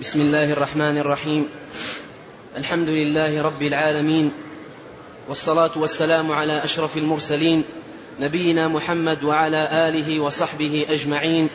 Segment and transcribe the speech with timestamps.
[0.00, 1.48] بسم الله الرحمن الرحيم.
[2.56, 4.32] الحمد لله رب العالمين
[5.28, 7.64] والصلاة والسلام على أشرف المرسلين
[8.20, 11.48] نبينا محمد وعلى آله وصحبه أجمعين.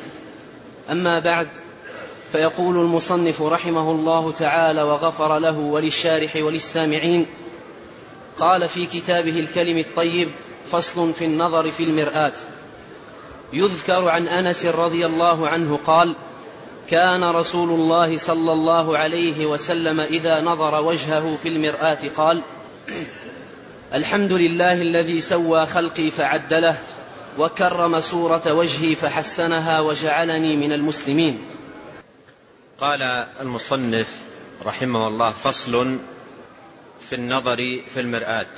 [0.92, 1.48] أما بعد
[2.32, 7.26] فيقول المصنف رحمه الله تعالى وغفر له وللشارح وللسامعين
[8.40, 10.30] قال في كتابه الكلم الطيب
[10.72, 12.34] فصل في النظر في المرآة.
[13.54, 16.16] يذكر عن أنس رضي الله عنه قال
[16.90, 22.42] كان رسول الله صلى الله عليه وسلم إذا نظر وجهه في المرآة قال
[23.94, 26.78] الحمد لله الذي سوى خلقي فعدله
[27.38, 31.46] وكرم صورة وجهي فحسنها وجعلني من المسلمين.
[32.80, 33.02] قال
[33.42, 34.08] المصنف
[34.66, 35.98] رحمه الله فصل
[37.10, 38.56] في النظر في المرآة.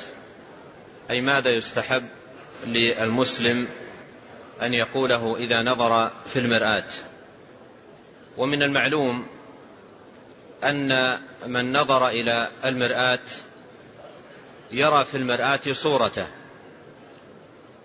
[1.10, 2.04] أي ماذا يستحب
[2.68, 3.68] للمسلم
[4.62, 7.11] أن يقوله إذا نظر في المرآة؟
[8.38, 9.28] ومن المعلوم
[10.64, 13.20] أن من نظر إلى المرآة
[14.72, 16.28] يرى في المرآة صورته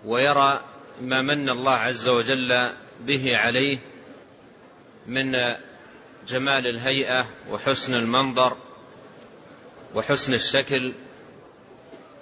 [0.05, 0.61] ويرى
[1.01, 3.77] ما من الله عز وجل به عليه
[5.07, 5.55] من
[6.27, 8.57] جمال الهيئة وحسن المنظر
[9.95, 10.93] وحسن الشكل.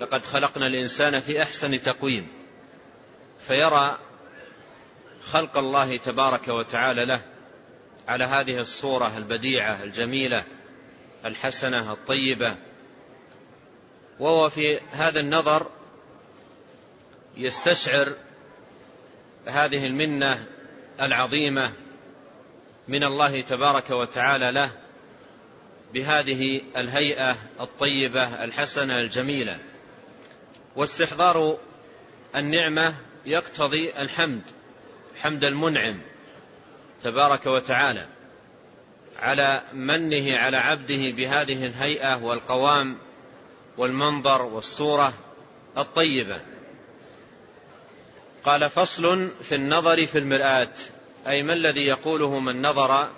[0.02, 2.28] لقد خلقنا الإنسان في أحسن تقويم
[3.48, 3.98] فيرى
[5.32, 7.22] خلق الله تبارك وتعالى له
[8.08, 10.44] على هذه الصورة البديعة الجميلة
[11.26, 12.56] الحسنة الطيبة.
[14.20, 15.68] وهو في هذا النظر
[17.38, 18.14] يستشعر
[19.48, 20.46] هذه المنة
[21.02, 21.72] العظيمة
[22.88, 24.72] من الله تبارك وتعالى له
[25.94, 29.58] بهذه الهيئة الطيبة الحسنة الجميلة.
[30.76, 31.58] واستحضار
[32.36, 34.42] النعمة يقتضي الحمد
[35.22, 36.02] حمد المنعم.
[37.06, 38.06] تبارك وتعالى
[39.20, 42.98] على منه على عبده بهذه الهيئة والقوام
[43.78, 45.14] والمنظر والصورة
[45.78, 46.40] الطيبة.
[48.44, 50.74] قال فصل في النظر في المرآة
[51.28, 53.10] أي ما الذي يقوله من نظر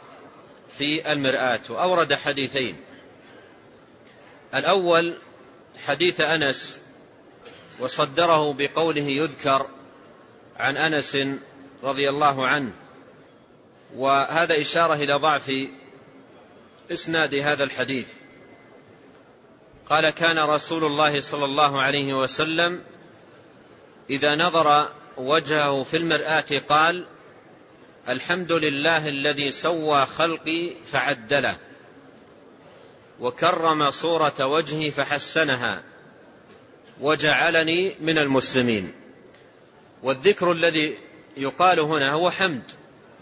[0.78, 1.62] في المرآة.
[1.70, 2.76] وأورد حديثين.
[4.56, 5.18] الأول
[5.86, 6.82] حديث أنس
[7.80, 9.68] وصدره بقوله يذكر
[10.58, 11.18] عن أنس
[11.84, 12.74] رضي الله عنه.
[13.96, 15.52] وهذا إشارة إلى ضعف
[16.92, 18.08] إسناد هذا الحديث.
[19.90, 22.84] قال كان رسول الله صلى الله عليه وسلم
[24.10, 27.06] إذا نظر وجهه في المرآة قال
[28.10, 31.58] الحمد لله الذي سوى خلقي فعدله
[33.20, 35.84] وكرم صورة وجهي فحسنها
[37.02, 38.94] وجعلني من المسلمين
[40.04, 40.98] والذكر الذي
[41.38, 42.72] يقال هنا هو حمد.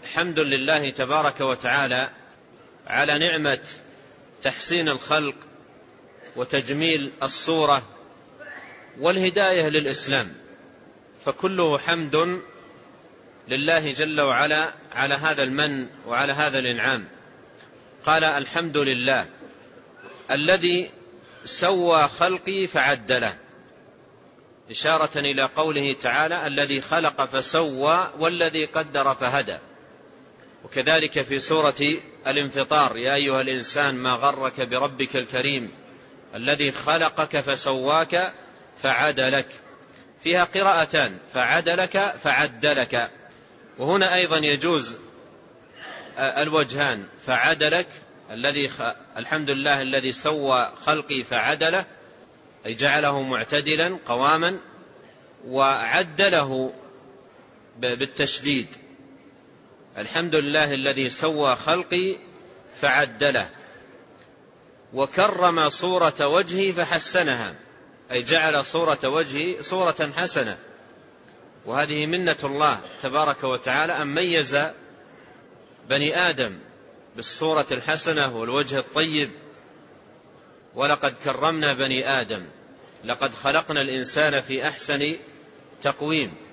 [0.06, 2.10] حمد لله تبارك وتعالى
[2.86, 3.58] على نعمة
[4.42, 5.34] تحسين الخلق
[6.36, 7.82] وتجميل الصورة
[9.00, 10.32] والهداية للإسلام.
[11.24, 12.40] فكله حمد
[13.48, 17.08] لله جل وعلا على هذا المن وعلى هذا الإنعام.
[18.06, 19.26] قال الحمد لله
[20.30, 20.90] الذي
[21.44, 23.36] سوى خلقي فعدله
[24.70, 29.56] إشارة إلى قوله تعالى الذي خلق فسوى والذي قدر فهدى.
[30.66, 31.74] وكذلك في سورة
[32.26, 35.70] الانفطار يا أيها الإنسان ما غرك بربك الكريم
[36.34, 38.32] الذي خلقك فسواك
[38.82, 39.46] فعدلك.
[40.22, 43.10] فيها قراءتان فعدلك فعدلك.
[43.78, 44.96] وهنا أيضا يجوز
[46.18, 47.88] الوجهان فعدلك
[48.30, 48.70] الذي
[49.16, 51.84] الحمد لله الذي سوى خلقي فعدله
[52.66, 54.58] أي جعله معتدلا قواما
[55.46, 56.72] وعدله
[57.78, 58.66] بالتشديد.
[59.98, 62.18] الحمد لله الذي سوى خلقي
[62.80, 63.50] فعدله
[64.94, 67.54] وكرم صورة وجهي فحسنها
[68.12, 70.58] أي جعل صورة وجهي صورة حسنة.
[71.64, 74.58] وهذه منة الله تبارك وتعالى أن ميز
[75.88, 76.58] بني آدم
[77.16, 79.30] بالصورة الحسنة والوجه الطيب.
[80.74, 82.46] ولقد كرمنا بني آدم
[83.04, 85.16] لقد خلقنا الإنسان في أحسن
[85.82, 86.45] تقويم.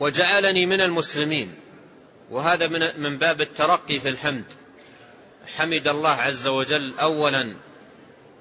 [0.00, 1.54] وجعلني من المسلمين.
[2.30, 4.44] وهذا من من باب الترقي في الحمد.
[5.56, 7.54] حمد الله عز وجل أولا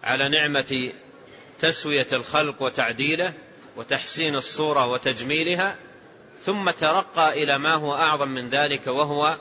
[0.04, 0.94] على نعمة
[1.60, 3.34] تسوية الخلق وتعديله
[3.76, 5.76] وتحسين الصورة وتجميلها
[6.42, 9.38] ثم ترقى إلى ما هو أعظم من ذلك وهو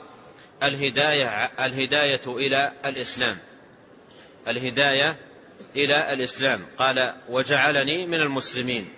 [0.63, 3.37] الهداية, الهداية إلى الإسلام.
[4.47, 5.15] الهداية
[5.75, 6.65] إلى الإسلام.
[6.77, 8.89] قال وجعلني من المسلمين.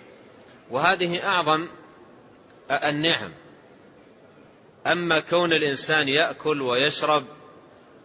[0.70, 1.68] وهذه أعظم
[2.72, 3.32] النعم.
[4.88, 7.24] أما كون الإنسان يأكل ويشرب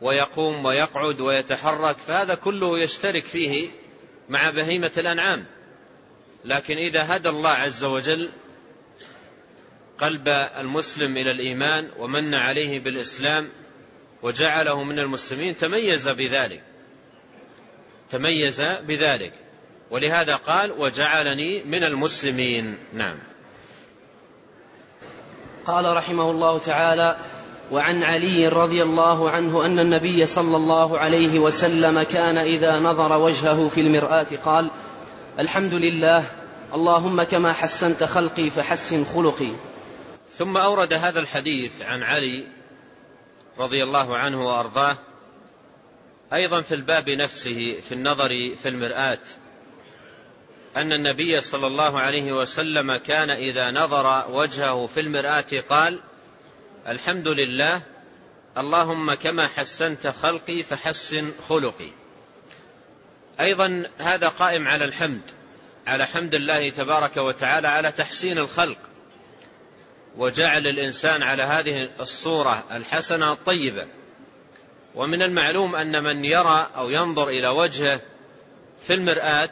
[0.01, 3.69] ويقوم ويقعد ويتحرك فهذا كله يشترك فيه
[4.29, 5.45] مع بهيمة الأنعام.
[6.45, 8.33] لكن إذا هدى الله عز وجل
[9.99, 10.29] قلب
[10.61, 13.49] المسلم إلى الإيمان ومن عليه بالإسلام
[14.23, 16.63] وجعله من المسلمين تميز بذلك.
[18.11, 19.33] تميز بذلك.
[19.91, 22.79] ولهذا قال وجعلني من المسلمين.
[22.93, 23.19] نعم.
[25.67, 27.17] قال رحمه الله تعالى
[27.71, 33.69] وعن علي رضي الله عنه أن النبي صلى الله عليه وسلم كان إذا نظر وجهه
[33.69, 34.71] في المرآة قال
[35.39, 36.25] الحمد لله
[36.75, 39.51] اللهم كما حسنت خلقي فحسن خلقي.
[40.37, 42.45] ثم أورد هذا الحديث عن علي
[43.59, 44.99] رضي الله عنه وأرضاه
[46.33, 48.31] أيضا في الباب نفسه في النظر
[48.63, 49.19] في المرآة.
[50.77, 56.01] أن النبي صلى الله عليه وسلم كان إذا نظر وجهه في المرآة قال
[56.89, 57.83] الحمد لله
[58.59, 61.91] اللهم كما حسنت خلقي فحسن خلقي.
[63.41, 65.21] أيضا هذا قائم على الحمد
[65.87, 68.79] على حمد الله تبارك وتعالى على تحسين الخلق.
[70.17, 73.87] وجعل الإنسان على هذه الصورة الحسنة الطيبه
[74.95, 78.01] ومن المعلوم أن من يرى أو ينظر إلى وجهه
[78.87, 79.51] في المرآة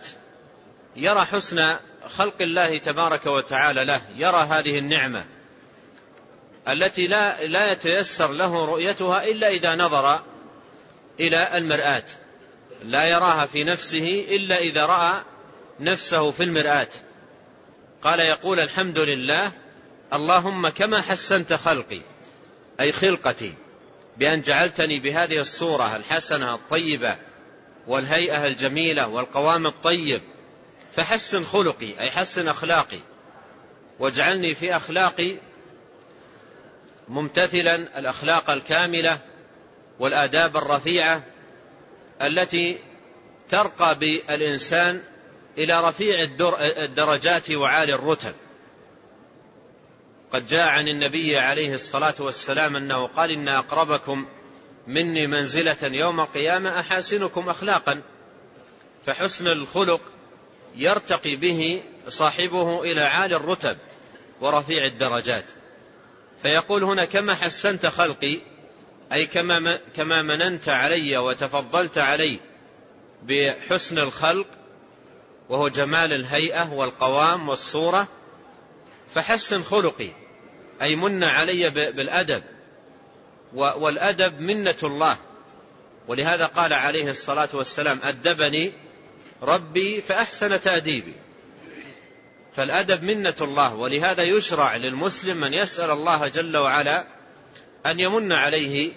[0.96, 1.76] يرى حسن
[2.17, 5.25] خلق الله تبارك وتعالى له يرى هذه النعمة
[6.69, 10.20] التي لا لا يتيسر له رؤيتها إلا إذا نظر
[11.20, 12.05] إلى المرآة.
[12.85, 15.23] لا يراها في نفسه إلا إذا رأى
[15.81, 16.88] نفسه في المرآة.
[18.02, 19.52] قال يقول الحمد لله
[20.12, 22.00] اللهم كما حسنت خلقي
[22.81, 23.55] أي خلقتي
[24.17, 27.17] بأن جعلتني بهذه الصورة الحسنة الطيبة
[27.87, 30.23] والهيئة الجميلة والقوام الطيب
[30.96, 32.99] فحسن خلقي أي حسن أخلاقي.
[33.99, 35.37] واجعلني في أخلاقي
[37.08, 39.19] ممتثلا الأخلاق الكاملة
[39.99, 41.23] والآداب الرفيعة
[42.23, 42.79] التي
[43.50, 45.02] ترقى بالإنسان
[45.58, 46.29] إلى رفيع
[46.61, 48.35] الدرجات وعالي الرتب.
[50.32, 54.26] قد جاء عن النبي عليه الصلاة والسلام أنه قال إن أقربكم
[54.87, 58.02] مني منزلة يوم القيامة أحاسنكم أخلاقا.
[59.06, 60.00] فحسن الخلق
[60.76, 63.76] يرتقي به صاحبه إلى عالي الرتب
[64.41, 65.44] ورفيع الدرجات.
[66.43, 68.38] فيقول هنا كما حسنت خلقي
[69.12, 72.38] أي كما كما مننت علي وتفضلت علي
[73.23, 74.47] بحسن الخلق
[75.49, 78.09] وهو جمال الهيئة والقوام والصورة
[79.15, 80.09] فحسن خلقي
[80.82, 82.43] أي من علي بالأدب
[83.55, 85.17] والأدب منة الله.
[86.09, 88.73] ولهذا قال عليه الصلاة والسلام أدبني
[89.44, 91.14] ربي فأحسن تأديبي.
[92.55, 97.06] فالأدب منة الله ولهذا يشرع للمسلم أن يسأل الله جل وعلا
[97.87, 98.93] أن يمن عليه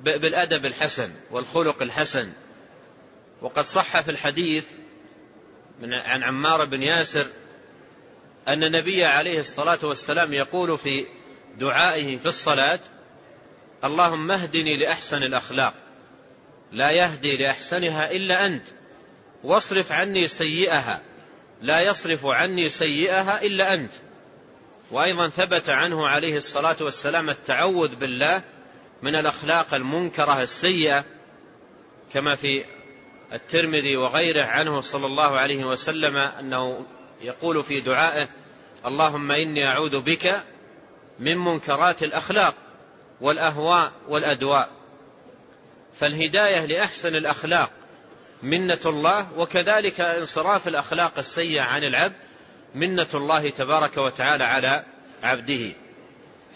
[0.00, 2.32] بالأدب الحسن والخلق الحسن.
[3.42, 4.64] وقد صح في الحديث
[5.80, 7.26] من عن عمار بن ياسر
[8.48, 11.06] أن النبي عليه الصلاة والسلام يقول في
[11.58, 12.80] دعائه في الصلاة
[13.84, 15.74] اللهم اهدني لأحسن الأخلاق
[16.72, 18.64] لا يهدي لأحسنها إلا أنت
[19.46, 21.00] واصرف عني سيئها.
[21.62, 23.92] لا يصرف عني سيئها إلا أنت.
[24.90, 28.42] وأيضا ثبت عنه عليه الصلاة والسلام التعوذ بالله
[29.02, 31.04] من الأخلاق المنكرة السيئة
[32.14, 32.64] كما في
[33.32, 36.86] الترمذي وغيره عنه صلى الله عليه وسلم أنه
[37.20, 38.28] يقول في دعائه
[38.86, 40.42] اللهم إني أعوذ بك
[41.18, 42.54] من منكرات الأخلاق
[43.20, 44.70] والأهواء والأدواء.
[45.94, 47.70] فالهداية لأحسن الأخلاق
[48.46, 52.16] منة الله وكذلك انصراف الأخلاق السيئة عن العبد
[52.74, 54.84] منة الله تبارك وتعالى على
[55.22, 55.72] عبده.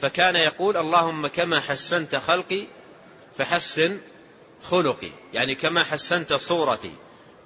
[0.00, 2.64] فكان يقول اللهم كما حسنت خلقي
[3.38, 4.00] فحسن
[4.62, 6.92] خلقي يعني كما حسنت صورتي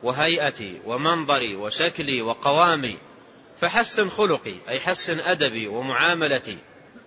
[0.03, 2.99] وهيئتي ومنظري وشكلي وقوامي
[3.61, 6.59] فحسن خلقي أي حسن أدبي ومعاملتي.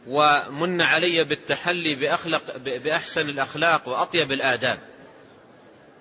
[0.08, 4.80] ومن علي بالتحلي بأخلق بأحسن الأخلاق وأطيب الآداب.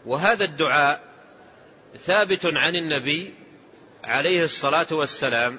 [0.07, 1.06] وهذا الدعاء
[1.97, 3.35] ثابت عن النبي
[4.05, 5.59] عليه الصلاة والسلام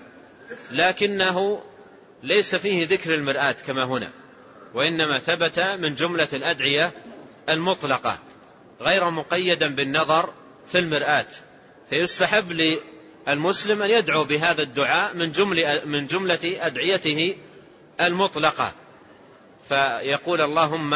[0.71, 1.63] لكنه
[2.23, 4.11] ليس فيه ذكر المرآة كما هنا
[4.73, 6.91] وإنما ثبت من جملة الأدعية
[7.49, 8.19] المطلقة
[8.81, 10.33] غير مقيدا بالنظر
[10.71, 11.27] في المرآة.
[11.89, 12.77] فيستحب
[13.27, 17.35] للمسلم أن يدعو بهذا الدعاء من جملة, من جملة أدعيته
[18.01, 18.73] المطلقة.
[19.69, 20.95] فيقول اللهم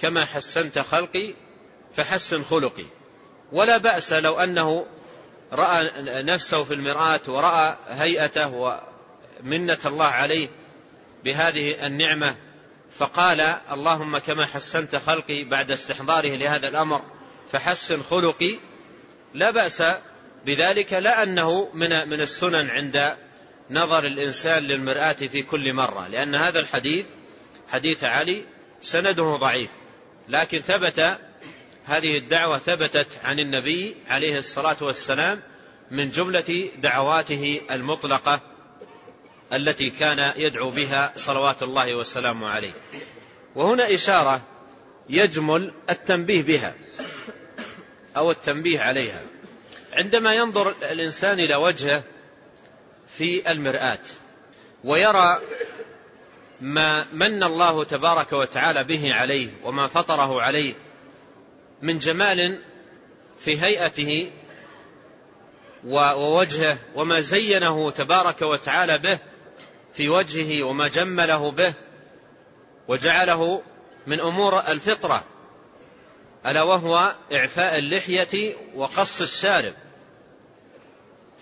[0.00, 1.34] كما حسنت خلقي
[1.94, 2.86] فحسن خلقي.
[3.52, 4.86] ولا بأس لو أنه
[5.52, 5.90] رأى
[6.22, 8.78] نفسه في المرآة ورأى هيئته
[9.42, 10.48] ومنة الله عليه
[11.24, 12.36] بهذه النعمة
[12.98, 13.40] فقال
[13.72, 17.02] اللهم كما حسنت خلقي بعد استحضاره لهذا الأمر
[17.52, 18.58] فحسن خلقي.
[19.34, 19.82] لا بأس
[20.46, 23.16] بذلك لا أنه من من السنن عند
[23.70, 27.06] نظر الإنسان للمرآة في كل مرة لأن هذا الحديث
[27.68, 28.44] حديث علي
[28.80, 29.70] سنده ضعيف
[30.28, 31.18] لكن ثبت
[31.86, 35.42] هذه الدعوة ثبتت عن النبي عليه الصلاة والسلام
[35.90, 38.40] من جملة دعواته المطلقة
[39.52, 42.72] التي كان يدعو بها صلوات الله وسلامه عليه.
[43.54, 44.40] وهنا إشارة
[45.08, 46.74] يجمل التنبيه بها
[48.16, 49.20] أو التنبيه عليها.
[49.92, 52.02] عندما ينظر الإنسان إلى وجهه
[53.08, 53.98] في المرآة
[54.84, 55.40] ويرى
[56.60, 60.74] ما من الله تبارك وتعالى به عليه وما فطره عليه
[61.86, 62.58] من جمال
[63.40, 64.30] في هيئته
[65.84, 69.18] ووجهه وما زينه تبارك وتعالى به
[69.94, 71.72] في وجهه وما جمله به
[72.88, 73.62] وجعله
[74.06, 75.24] من أمور الفطرة
[76.46, 79.74] ألا وهو إعفاء اللحية وقص الشارب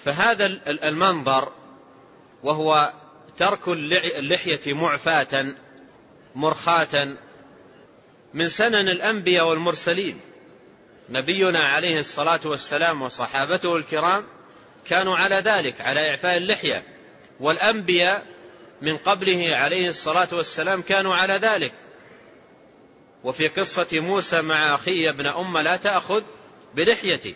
[0.04, 1.52] فهذا المنظر
[2.42, 2.92] وهو
[3.38, 5.54] ترك اللحية معفاة
[6.34, 7.16] مرخاة
[8.34, 10.20] من سنن الأنبياء والمرسلين.
[11.08, 14.24] نبينا عليه الصلاة والسلام وصحابته الكرام
[14.86, 16.82] كانوا على ذلك على إعفاء اللحية.
[17.40, 18.26] والأنبياء
[18.82, 21.72] من قبله عليه الصلاة والسلام كانوا على ذلك.
[23.24, 26.22] وفي قصة موسى مع أخي ابن أم لا تأخذ
[26.74, 27.34] بلحيتي.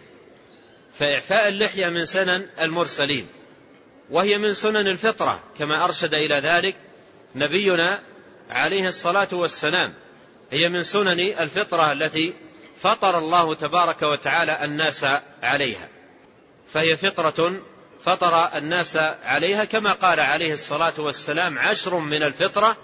[0.94, 3.26] فإعفاء اللحية من سنن المرسلين
[4.10, 6.76] وهي من سنن الفطرة كما أرشد إلى ذلك
[7.34, 8.02] نبينا
[8.50, 9.94] عليه الصلاة والسلام.
[10.50, 12.34] هي من سنن الفطرة التي
[12.80, 15.06] فطر الله تبارك وتعالى الناس
[15.42, 15.88] عليها.
[16.72, 17.60] فهي فطرة
[18.00, 22.76] فطر الناس عليها كما قال عليه الصلاة والسلام عشر من الفطرة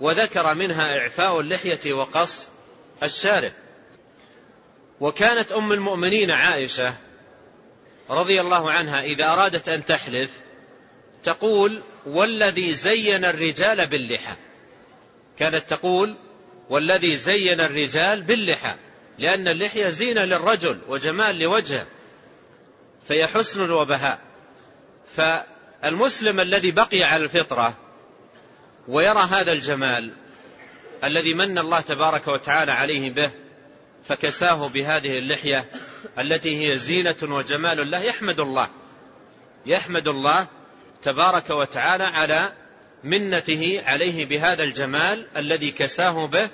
[0.00, 2.48] وذكر منها إعفاء اللحية وقص
[3.02, 3.52] الشارب.
[5.00, 6.94] وكانت أم المؤمنين عائشة
[8.10, 10.30] رضي الله عنها إذا أرادت أن تحلف
[11.24, 14.34] تقول والذي زين الرجال باللحى.
[15.38, 16.16] كانت تقول
[16.70, 18.76] والذي زين الرجال باللحى.
[19.18, 21.86] لأن اللحية زينة للرجل وجمال لوجهه
[23.08, 24.18] فهي حسن وبهاء.
[25.16, 27.76] فالمسلم الذي بقي على الفطرة
[28.88, 30.10] ويرى هذا الجمال
[31.04, 33.30] الذي من الله تبارك وتعالى عليه به
[34.04, 35.64] فكساه بهذه اللحية
[36.18, 38.68] التي هي زينة وجمال الله يحمد الله.
[39.66, 40.46] يحمد الله
[41.02, 42.52] تبارك وتعالى على
[43.04, 46.48] منته عليه بهذا الجمال الذي كساه به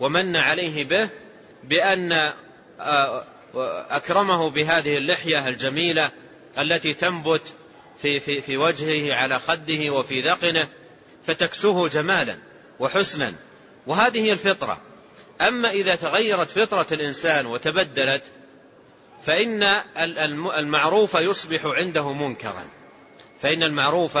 [0.00, 1.10] ومن عليه به
[1.64, 2.32] بأن
[2.80, 3.24] آه،
[3.90, 6.12] أكرمه بهذه اللحية الجميلة
[6.58, 7.52] التي تنبت
[8.02, 10.68] في, في, في وجهه على خده وفي ذقنه
[11.26, 12.38] فتكسوه جمالا
[12.78, 13.34] وحسنا.
[13.86, 14.80] وهذه الفطرة
[15.40, 18.22] أما إذا تغيرت فطرة الإنسان وتبدلت
[19.22, 19.62] فإن
[20.58, 22.64] المعروف يصبح عنده منكرا.
[23.42, 24.18] فإن المعروف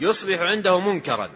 [0.00, 1.30] يصبح عنده منكرا.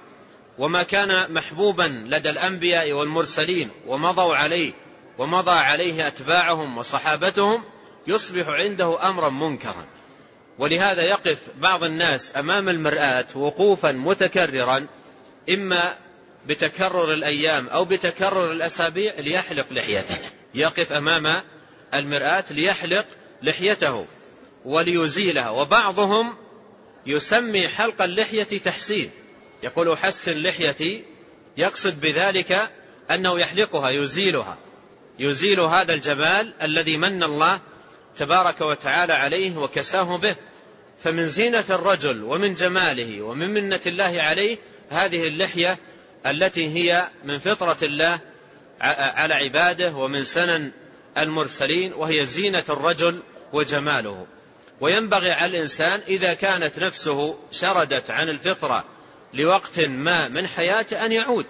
[0.58, 4.72] وما كان محبوبا لدى الأنبياء والمرسلين ومضوا عليه
[5.18, 7.64] ومضى عليه أتباعهم وصحابتهم
[8.06, 9.86] يصبح عنده أمرا منكرا.
[10.58, 14.86] ولهذا يقف بعض الناس أمام المرآة وقوفا متكررا
[15.50, 15.94] إما
[16.46, 20.18] بتكرر الأيام أو بتكرر الأسابيع ليحلق لحيته.
[20.54, 21.42] يقف أمام
[21.94, 23.06] المرآة ليحلق
[23.42, 24.06] لحيته
[24.64, 25.50] وليزيلها.
[25.50, 26.36] وبعضهم
[27.06, 29.10] يسمي حلق اللحية تحسين.
[29.62, 31.04] يقول حسن لحيتي
[31.56, 32.70] يقصد بذلك
[33.10, 34.58] أنه يحلقها يزيلها.
[35.22, 37.60] يزيل هذا الجمال الذي من الله
[38.16, 40.36] تبارك وتعالى عليه وكساه به.
[41.04, 44.58] فمن زينة الرجل ومن جماله ومن منة الله عليه
[44.90, 45.78] هذه اللحية
[46.26, 48.20] التي هي من فطرة الله
[48.80, 50.70] على عباده ومن سنن
[51.18, 54.26] المرسلين وهي زينة الرجل وجماله.
[54.80, 58.84] وينبغي على الإنسان إذا كانت نفسه شردت عن الفطرة
[59.34, 61.46] لوقت ما من حياته أن يعود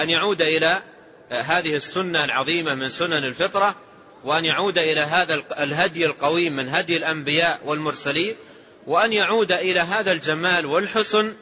[0.00, 0.82] أن يعود إلى
[1.30, 3.76] هذه السنة العظيمة من سنن الفطرة
[4.24, 8.36] وأن يعود إلى هذا الهدي القويم من هدي الأنبياء والمرسلين
[8.86, 11.34] وأن يعود إلى هذا الجمال والحسن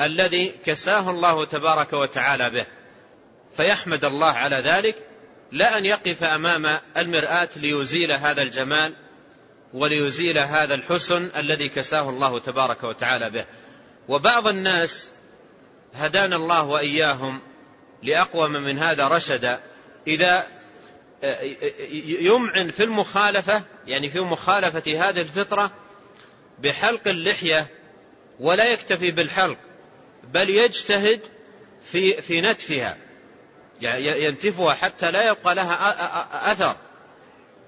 [0.00, 2.66] الذي كساه الله تبارك وتعالى به.
[3.56, 4.96] فيحمد الله على ذلك
[5.52, 8.92] لا أن يقف أمام المرآة ليزيل هذا الجمال
[9.74, 13.44] وليزيل هذا الحسن الذي كساه الله تبارك وتعالى به.
[14.08, 15.10] وبعض الناس
[15.94, 17.40] هدانا الله وإياهم
[18.02, 19.60] لأقوم من هذا رشدا
[20.06, 20.46] إذا
[22.20, 25.70] يمعن في المخالفة يعني في مخالفة هذه الفطرة
[26.58, 27.66] بحلق اللحية
[28.40, 29.58] ولا يكتفي بالحلق
[30.24, 31.20] بل يجتهد
[31.82, 32.96] في في نتفها.
[34.02, 36.76] ينتفها حتى لا يبقى لها أثر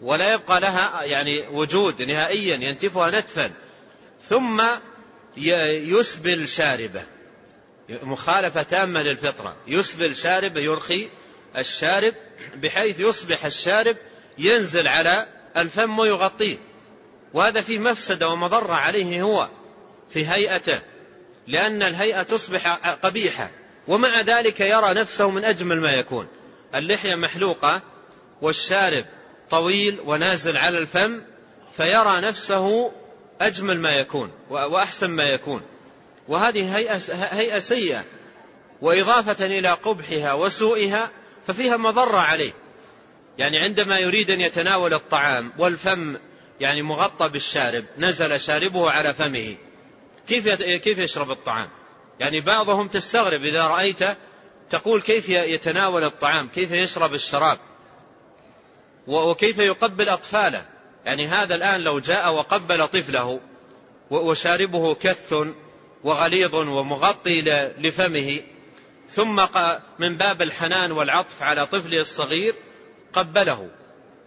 [0.00, 3.50] ولا يبقى لها يعني وجود نهائيا ينتفها نتفا.
[4.28, 4.62] ثم
[5.36, 7.02] يسبل شاربه.
[7.88, 9.56] مخالفة تامة للفطرة.
[9.66, 11.08] يسبل شاربه يرخي
[11.58, 12.14] الشارب
[12.54, 13.96] بحيث يصبح الشارب
[14.38, 16.58] ينزل على الفم ويغطيه.
[17.34, 19.48] وهذا فيه مفسدة ومضرة عليه هو
[20.10, 20.80] في هيئته
[21.46, 22.68] لأن الهيئة تصبح
[23.02, 23.50] قبيحة.
[23.88, 26.26] ومع ذلك يرى نفسه من أجمل ما يكون.
[26.74, 27.82] اللحية محلوقة
[28.42, 29.04] والشارب
[29.50, 31.22] طويل ونازل على الفم
[31.76, 32.92] فيرى نفسه
[33.40, 35.62] أجمل ما يكون وأحسن ما يكون.
[36.32, 38.04] وهذه هيئة, هيئة سيئة
[38.82, 41.10] وإضافة إلى قبحها وسوءها
[41.46, 42.52] ففيها مضرة عليه.
[43.38, 46.16] يعني عندما يريد أن يتناول الطعام والفم
[46.60, 49.56] يعني مغطى بالشارب نزل شاربه على فمه
[50.28, 51.68] كيف كيف يشرب الطعام؟
[52.20, 54.16] يعني بعضهم تستغرب إذا رأيته
[54.70, 57.58] تقول كيف يتناول الطعام كيف يشرب الشراب؟
[59.06, 60.66] وكيف يقبل أطفاله؟
[61.06, 63.40] يعني هذا الآن لو جاء وقبل طفله
[64.10, 65.34] وشاربه كث
[66.04, 67.40] وغليظ ومغطي
[67.78, 68.40] لفمه.
[69.10, 69.42] ثم
[69.98, 72.54] من باب الحنان والعطف على طفله الصغير
[73.12, 73.70] قبله.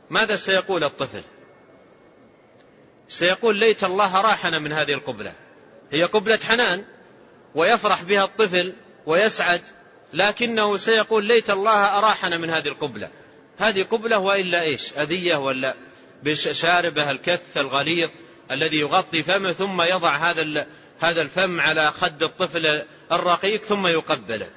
[0.10, 1.24] ماذا سيقول الطفل؟
[3.08, 5.34] سيقول ليت الله راحنا من هذه القبلة.
[5.92, 6.86] هي قبلة حنان
[7.56, 8.74] ويفرح بها الطفل
[9.06, 9.62] ويسعد
[10.14, 13.10] لكنه سيقول ليت الله أراحنا من هذه القبلة.
[13.58, 15.76] هذه قبلة وإلا إيش؟ أذية ولا
[16.24, 18.10] بشاربه الكث الغليظ
[18.52, 20.66] الذي يغطي فمه ثم يضع هذا
[21.00, 24.48] هذا الفم على خد الطفل الرقيق ثم يقبله.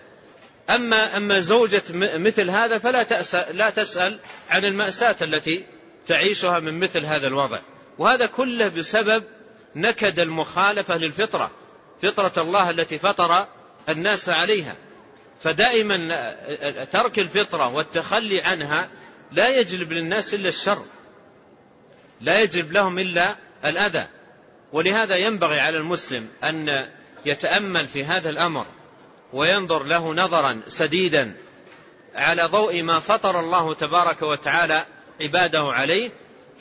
[0.71, 1.83] أما أما زوجة
[2.19, 4.19] مثل هذا فلا تأسأل لا تسأل
[4.51, 5.65] عن المأساة التي
[6.07, 7.61] تعيشها من مثل هذا الوضع.
[7.99, 9.25] وهذا كله بسبب
[9.77, 11.51] نكد المخالفة للفطرة
[12.03, 13.47] فطرة الله التي فطر
[13.89, 14.75] الناس عليها.
[15.43, 16.35] فدائما
[16.93, 18.89] ترك الفطرة والتخلي عنها
[19.33, 20.85] لا يجلب للناس إلا الشر
[22.21, 24.07] لا يجلب لهم إلا الأذى.
[24.73, 26.89] ولهذا ينبغي على المسلم أن
[27.27, 28.67] يتأمل في هذا الأمر
[29.33, 31.37] وينظر له نظرا سديدا
[32.15, 34.87] على ضوء ما فطر الله تبارك وتعالى
[35.23, 36.11] عباده عليه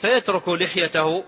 [0.00, 1.24] فيترك لحيته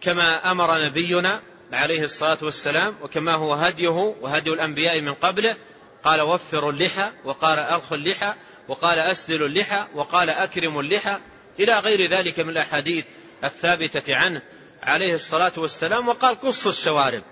[0.00, 5.56] كما أمر نبينا عليه الصلاة والسلام وكما هو هديه وهدي الأنبياء من قبله
[6.04, 8.34] قال وفروا اللحى وقال ارخوا اللحى
[8.68, 11.18] وقال اسدلوا اللحى وقال اكرموا اللحى
[11.60, 13.04] إلى غير ذلك من الأحاديث
[13.44, 14.42] الثابتة عنه.
[14.88, 17.22] عليه الصلاة والسلام وقال قصوا الشوارب.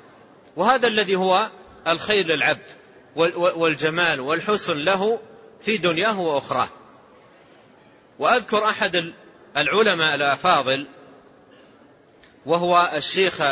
[0.56, 1.50] وهذا الذي هو
[1.86, 2.66] الخير للعبد
[3.56, 5.18] والجمال والحسن له
[5.60, 6.68] في دنياه وأخراه.
[8.18, 9.12] وأذكر أحد
[9.56, 10.86] العلماء الأفاضل
[12.46, 13.42] وهو الشيخ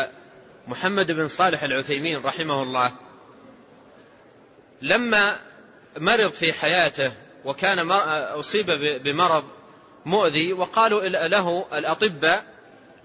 [0.68, 2.92] محمد بن صالح العثيمين رحمه الله.
[4.82, 5.36] لما
[5.98, 7.12] مرض في حياته
[7.44, 8.66] وكان أصيب
[9.04, 9.44] بمرض
[10.06, 12.53] مؤذي وقالوا له الأطباء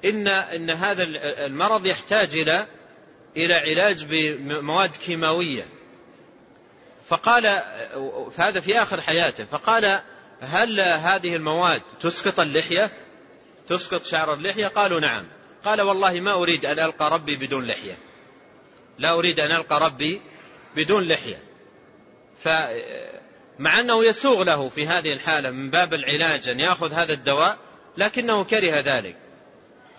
[0.06, 1.04] إن إن هذا
[1.46, 2.68] المرض يحتاج إلى
[3.38, 5.66] إلى علاج بمواد كيماوية.
[7.08, 7.46] فقال
[8.38, 9.46] هذا في آخر حياته.
[9.46, 10.02] فقال
[10.42, 12.92] هل هذه المواد تسقط اللحية؟
[13.68, 15.24] تسقط شعر اللحية؟ قالوا نعم.
[15.66, 17.98] قال والله ما أريد أن ألقى ربي بدون لحية.
[19.00, 20.22] لا أريد أن ألقى ربي
[20.76, 21.44] بدون لحية.
[22.44, 27.58] فمع أنه يسوغ له في هذه الحالة من باب العلاج أن يأخذ هذا الدواء
[27.98, 29.16] لكنه كره ذلك.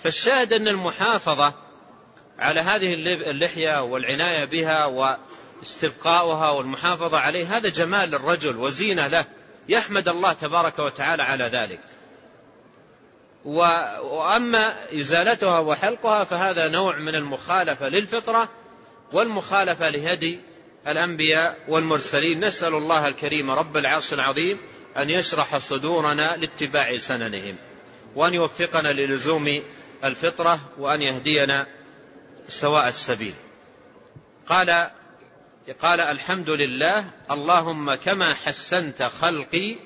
[0.02, 1.54] فالشاهد أن المحافظة
[2.38, 2.94] على هذه
[3.30, 9.24] اللحية والعناية بها واستبقاؤها والمحافظة عليه هذا جمال للرجل وزينة له
[9.68, 11.80] يحمد الله تبارك وتعالى على ذلك.
[13.44, 18.48] وأما إزالتها وحلقها فهذا نوع من المخالفة للفطرة
[19.12, 20.40] والمخالفة لهدي
[20.86, 22.44] الأنبياء والمرسلين.
[22.44, 24.58] نسأل الله الكريم رب العرش العظيم
[24.96, 27.56] أن يشرح صدورنا لاتباع سننهم
[28.16, 29.62] وأن يوفقنا للزوم
[30.04, 31.66] الفطرة وأن يهدينا
[32.48, 33.34] سواء السبيل.
[34.46, 34.90] قال
[35.82, 39.76] قال الحمد لله اللهم كما حسنت خلقي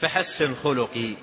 [0.00, 1.16] فحسن خلقي.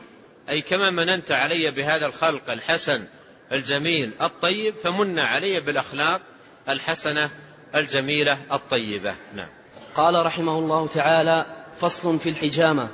[0.49, 3.07] أي كما مننت علي بهذا الخلق الحسن
[3.51, 6.21] الجميل الطيب فمن علي بالأخلاق
[6.69, 7.29] الحسنة
[7.75, 9.15] الجميلة الطيبة.
[9.35, 9.49] نعم.
[9.95, 11.45] قال رحمه الله تعالى
[11.79, 12.89] فصل في الحجامة.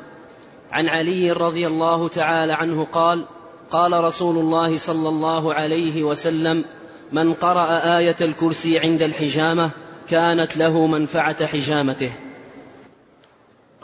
[0.72, 3.26] عن علي رضي الله تعالى عنه قال
[3.72, 6.66] قال رسول الله صلى الله عليه وسلم
[7.12, 9.72] من قرأ آية الكرسي عند الحجامة
[10.10, 12.12] كانت له منفعة حجامته.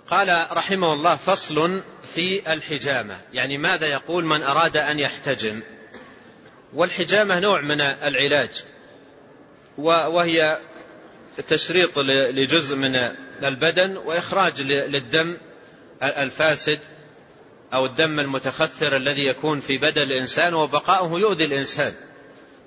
[0.08, 1.82] قال رحمه الله فصل
[2.16, 5.62] في الحجامة يعني ماذا يقول من أراد أن يحتجم؟
[6.74, 8.64] والحجامة نوع من العلاج
[9.78, 10.58] وهي
[11.48, 12.96] تشريط لجزء من
[13.44, 15.38] البدن وإخراج للدم
[16.04, 16.80] الفاسد
[17.74, 21.94] أو الدم المتخثر الذي يكون في بدن الإنسان وبقاؤه يؤذي الإنسان.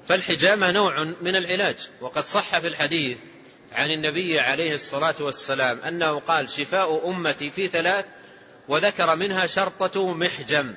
[0.09, 1.77] فالحجامة نوع من العلاج.
[2.01, 3.19] وقد صح في الحديث
[3.73, 8.07] عن النبي عليه الصلاة والسلام أنه قال شفاء أمتي في ثلاث
[8.69, 10.75] وذكر منها شرطة محجم.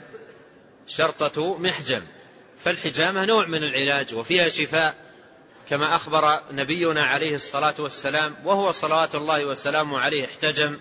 [0.87, 2.01] شرطة محجم.
[2.59, 4.95] فالحجامة نوع من العلاج وفيها شفاء
[5.69, 10.79] كما أخبر نبينا عليه الصلاة والسلام وهو صلوات الله وسلامه عليه احتجم.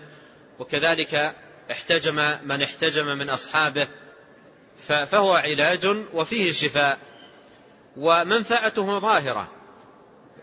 [0.59, 1.35] وكذلك
[1.71, 3.87] احتجم من احتجم من أصحابه
[4.87, 6.99] فهو علاج وفيه شفاء
[7.97, 9.51] ومنفعته ظاهرة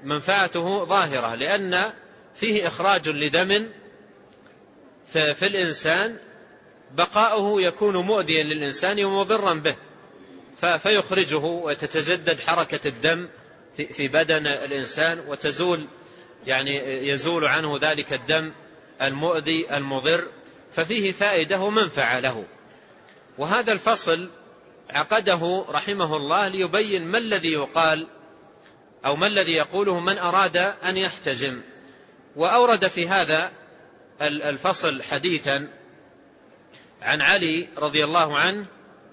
[0.04, 1.92] منفعته ظاهرة لأن
[2.34, 3.68] فيه إخراج لدم
[5.06, 6.16] في الإنسان
[6.94, 9.76] بقاؤه يكون مؤذيا للإنسان ومضرا به
[10.78, 13.28] فيخرجه وتتجدد حركة الدم
[13.76, 15.86] في بدن الإنسان وتزول
[16.46, 16.76] يعني
[17.08, 18.52] يزول عنه ذلك الدم
[19.02, 20.28] المؤذي المضر
[20.76, 22.44] ففيه فائدة ومنفعة له.
[23.38, 24.30] وهذا الفصل
[24.90, 28.06] عقده رحمه الله ليبين ما الذي يقال
[29.06, 31.60] أو ما الذي يقوله من أراد أن يحتجم.
[32.36, 33.52] وأورد في هذا
[34.22, 35.68] الفصل حديثا
[37.02, 38.66] عن علي رضي الله عنه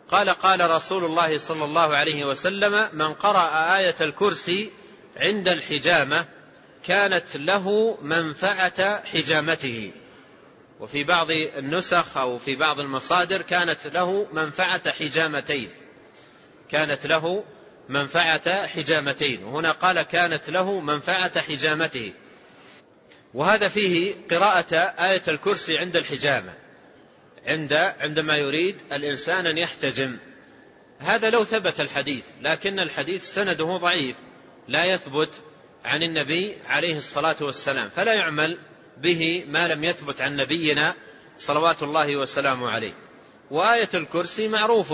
[0.10, 4.71] قال قال رسول الله صلى الله عليه وسلم من قرأ آية الكرسي
[5.17, 6.26] عند الحجامة
[6.86, 9.91] كانت له منفعة حجامته.
[10.84, 15.69] وفي بعض النسخ أو في بعض المصادر كانت له منفعة حجامتين.
[16.69, 17.43] كانت له
[17.89, 19.43] منفعة حجامتين.
[19.43, 22.13] وهنا قال كانت له منفعة حجامته.
[23.34, 26.54] وهذا فيه قراءة آية الكرسي عند الحجامة.
[27.48, 30.17] عند عندما يريد الإنسان أن يحتجم.
[31.00, 34.15] هذا لو ثبت الحديث لكن الحديث سنده ضعيف
[34.67, 35.41] لا يثبت
[35.86, 37.89] عن النبي عليه الصلاة والسلام.
[37.89, 38.58] فلا يعمل
[39.04, 40.96] به ما لم يثبت عن نبينا
[41.38, 42.94] صلوات الله وسلامه عليه.
[43.52, 44.94] وآية الكرسي معروف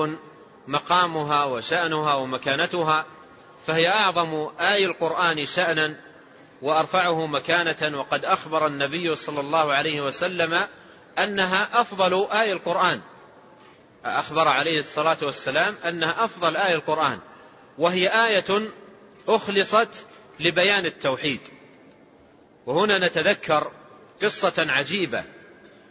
[0.68, 3.06] مقامها وشأنها ومكانتها
[3.68, 5.96] فهي أعظم آي القرآن شأنا
[6.62, 10.68] وأرفعه مكانة وقد أخبر النبي صلى الله عليه وسلم
[11.20, 13.02] أنها أفضل آي القرآن.
[14.06, 17.20] أخبر عليه الصلاة والسلام أنها أفضل آي القرآن.
[17.78, 18.70] وهي آية
[19.28, 20.06] أخلصت
[20.40, 21.40] لبيان التوحيد.
[22.66, 23.72] وهنا نتذكر
[24.22, 25.24] قصة عجيبة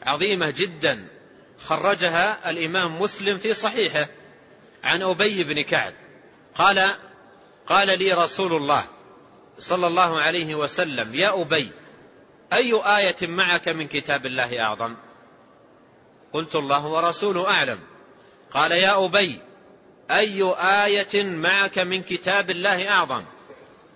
[0.02, 1.08] عظيمة جدا.
[1.60, 4.08] خرجها الإمام مسلم في صحيحه
[4.84, 5.92] عن أبي بن كعب.
[6.54, 6.90] قال
[7.66, 8.84] قال لي رسول الله
[9.58, 11.70] صلى الله عليه وسلم يا أبي
[12.52, 14.96] أي آية معك من كتاب الله أعظم؟
[16.32, 17.80] قلت الله ورسوله أعلم.
[18.50, 19.40] قال يا أبي
[20.10, 20.42] أي
[20.84, 23.24] آية معك من كتاب الله أعظم؟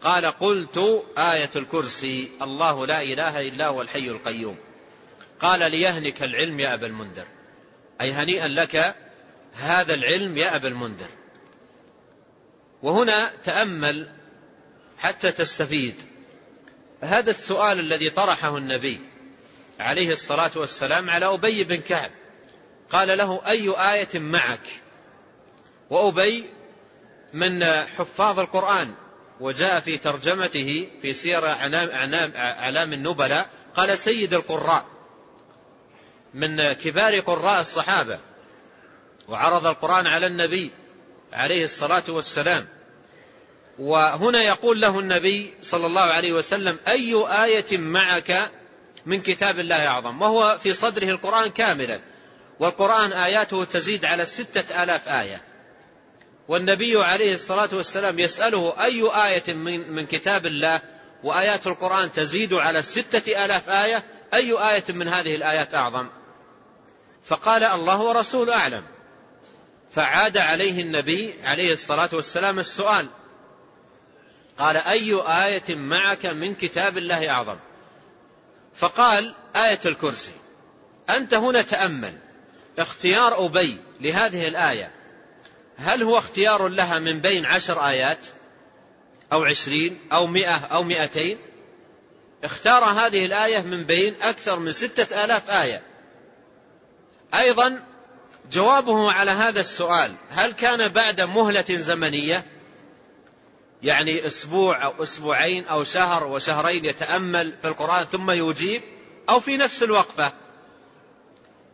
[0.02, 0.78] قال قلت
[1.18, 4.56] آية الكرسي الله لا إله إلا هو الحي القيوم.
[5.40, 7.26] قال ليهنك العلم يا أبا المنذر.
[8.00, 8.94] أي هنيئا لك
[9.54, 11.08] هذا العلم يا أبا المنذر.
[12.82, 14.08] وهنا تأمل
[14.98, 16.02] حتى تستفيد
[17.00, 19.00] هذا السؤال الذي طرحه النبي
[19.80, 22.10] عليه الصلاة والسلام على أبي بن كعب.
[22.90, 24.80] قال له أي آية معك؟
[25.90, 26.44] وأبي
[27.32, 28.94] من حفاظ القرآن.
[29.42, 34.86] وجاء في ترجمته في سير أعلام النبلاء قال سيد القراء
[36.34, 38.18] من كبار قراء الصحابة
[39.28, 40.70] وعرض القرآن على النبي
[41.32, 42.66] عليه الصلاة والسلام.
[43.78, 48.50] وهنا يقول له النبي صلى الله عليه وسلم أي آية معك
[49.06, 52.00] من كتاب الله أعظم؟ وهو في صدره القرآن كاملا
[52.60, 55.51] والقرآن آياته تزيد على ستة آلاف آية.
[56.48, 60.80] والنبي عليه الصلاة والسلام يسأله أي آية من, من كتاب الله
[61.24, 66.08] وآيات القرآن تزيد على ستة آلاف آية؟ أي آية من هذه الآيات أعظم؟
[67.24, 68.84] فقال الله ورسول أعلم.
[69.90, 73.06] فعاد عليه النبي عليه الصلاة والسلام السؤال
[74.58, 77.56] قال أي آية معك من كتاب الله أعظم؟
[78.74, 80.32] فقال آية الكرسي
[81.10, 82.18] أنت هنا تأمل
[82.78, 85.01] اختيار أبي لهذه الآية
[85.76, 88.26] هل هو اختيار لها من بين عشر آيات
[89.32, 91.38] أو عشرين أو مئة أو مئتين؟
[92.44, 95.82] اختار هذه الآية من بين أكثر من ستة آلاف آية.
[97.34, 97.84] أيضا
[98.52, 102.46] جوابه على هذا السؤال هل كان بعد مهلة زمنية؟
[103.82, 108.82] يعني أسبوع أو أسبوعين أو شهر وشهرين يتأمل في القرآن ثم يجيب
[109.28, 110.32] أو في نفس الوقفة؟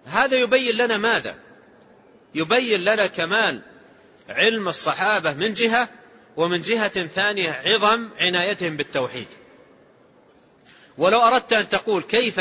[0.07, 1.37] هذا يبين لنا ماذا؟
[2.35, 3.63] يبين لنا كمال
[4.29, 5.89] علم الصحابة من جهة
[6.37, 9.27] ومن جهة ثانية عظم عنايتهم بالتوحيد.
[10.99, 12.41] ولو أردت أن تقول كيف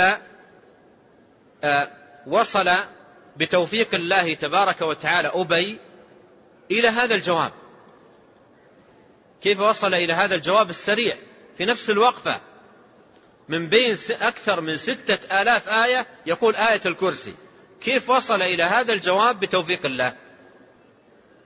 [1.64, 1.92] آه،
[2.28, 2.70] وصل
[3.38, 5.78] بتوفيق الله تبارك وتعالى أبي
[6.72, 7.52] إلى هذا الجواب.
[9.42, 11.18] كيف وصل إلى هذا الجواب السريع؟
[11.58, 12.42] في نفس الوقفة
[13.50, 17.34] من بين أكثر من ستة آلاف آية يقول آية الكرسي.
[17.82, 20.16] كيف وصل إلى هذا الجواب بتوفيق الله؟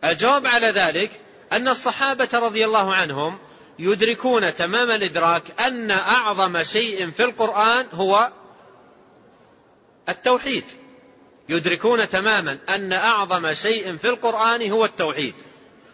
[0.03, 1.11] الجواب على ذلك
[1.51, 3.37] أن الصحابة رضي الله عنهم
[3.79, 8.31] يدركون تمام الإدراك أن أعظم شيء في القرآن هو
[10.09, 10.63] التوحيد.
[11.49, 15.33] يدركون تماما أن أعظم شيء في القرآن هو التوحيد.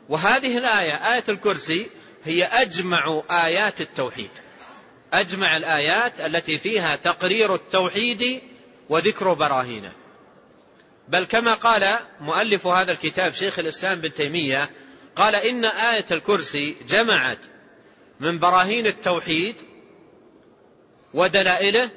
[0.09, 1.87] وهذه الآية آية الكرسي
[2.25, 4.29] هي أجمع آيات التوحيد.
[5.13, 8.41] أجمع الآيات التي فيها تقرير التوحيد
[8.89, 9.91] وذكر براهينه.
[11.07, 14.69] بل كما قال مؤلف هذا الكتاب شيخ الإسلام بن تيمية
[15.15, 17.39] قال إن آية الكرسي جمعت
[18.19, 19.55] من براهين التوحيد
[21.13, 21.89] ودلائله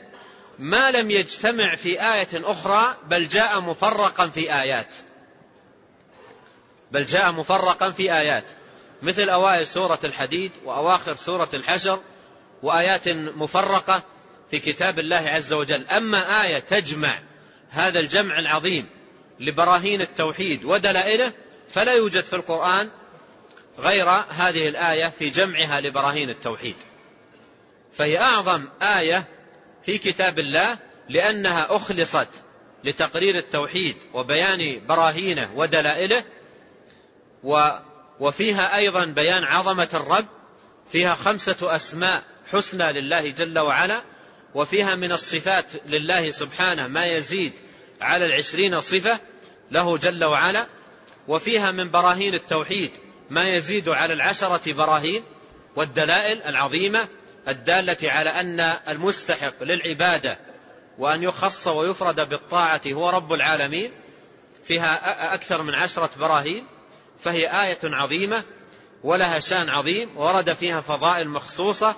[0.59, 4.95] ما لم يجتمع في آية أخرى بل جاء مفرقا في آيات.
[6.93, 8.45] بل جاء مفرقا في آيات.
[9.03, 12.01] مثل أوائل سورة الحديد وأواخر سورة الحشر
[12.63, 14.03] وآيات مفرقة
[14.51, 15.87] في كتاب الله عز وجل.
[15.87, 17.23] أما آية تجمع
[17.71, 18.87] هذا الجمع العظيم
[19.41, 21.33] لبراهين التوحيد ودلائله
[21.71, 22.89] فلا يوجد في القرآن
[23.79, 26.77] غير هذه الآية في جمعها لبراهين التوحيد.
[27.93, 29.25] فهي أعظم آية
[29.83, 32.29] في كتاب الله لأنها أخلصت
[32.85, 36.25] لتقرير التوحيد وبيان براهينه ودلائله
[38.21, 40.27] وفيها أيضا بيان عظمة الرب
[40.93, 42.23] فيها خمسة أسماء
[42.53, 44.03] حسنى لله جل وعلا
[44.55, 47.53] وفيها من الصفات لله سبحانه ما يزيد
[48.01, 49.21] على العشرين صفة
[49.71, 50.67] له جل وعلا
[51.29, 52.91] وفيها من براهين التوحيد
[53.31, 55.23] ما يزيد على العشرة براهين
[55.77, 57.09] والدلائل العظيمة
[57.49, 60.39] الدالة على أن المستحق للعبادة
[60.99, 63.93] وأن يخص ويفرد بالطاعة هو رب العالمين
[64.65, 66.67] فيها أكثر من عشرة براهين
[67.21, 68.43] فهي آية عظيمة
[69.05, 71.97] ولها شأن عظيم ورد فيها فضائل مخصوصة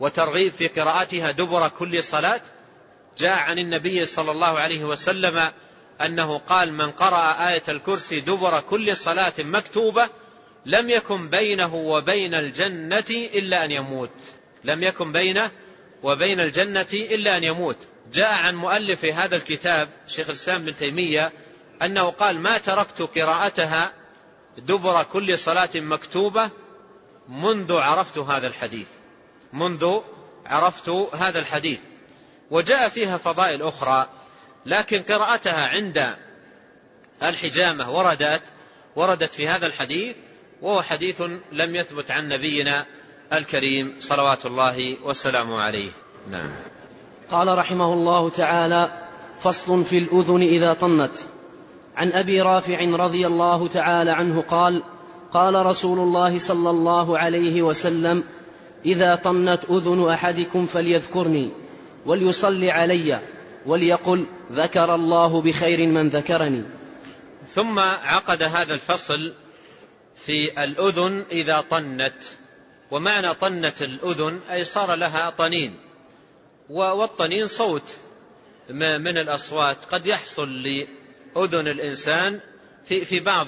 [0.00, 2.42] وترغيب في قراءتها دبر كل صلاة
[3.18, 5.50] جاء عن النبي صلى الله عليه وسلم
[6.00, 10.08] أنه قال من قرأ آية الكرسي دبر كل صلاة مكتوبة
[10.66, 14.10] لم يكن بينه وبين الجنة إلا أن يموت.
[14.64, 15.50] لم يكن بينه
[16.02, 17.76] وبين الجنة إلا أن يموت.
[18.12, 21.32] جاء عن مؤلف هذا الكتاب شيخ الإسلام بن تيمية
[21.82, 23.92] أنه قال ما تركت قراءتها
[24.58, 26.50] دبر كل صلاة مكتوبة
[27.28, 28.88] منذ عرفت هذا الحديث.
[29.52, 30.00] منذ
[30.46, 31.80] عرفت هذا الحديث.
[32.50, 34.08] وجاء فيها فضائل أخرى.
[34.66, 36.14] لكن قراءتها عند
[37.22, 38.42] الحجامة وردت
[38.96, 40.16] وردت في هذا الحديث
[40.62, 42.86] وهو حديث لم يثبت عن نبينا
[43.32, 45.90] الكريم صلوات الله وسلامه عليه.
[46.30, 46.50] نعم.
[47.30, 48.90] قال رحمه الله تعالى
[49.40, 51.16] فصل في الأذن إذا طنت.
[51.96, 54.82] عن أبي رافع رضي الله تعالى عنه قال
[55.32, 58.24] قال رسول الله صلى الله عليه وسلم
[58.86, 61.50] إذا طنت أذن أحدكم فليذكرني
[62.06, 63.20] وليصلي علي.
[63.70, 66.64] وليقل ذكر الله بخير من ذكرني.
[67.46, 69.34] ثم عقد هذا الفصل
[70.16, 72.22] في الأذن إذا طنت.
[72.90, 75.76] ومعنى طنت الأذن أي صار لها طنين.
[76.70, 77.96] والطنين صوت
[78.70, 82.40] من الأصوات قد يحصل لأذن الإنسان
[82.84, 83.46] في, في بعض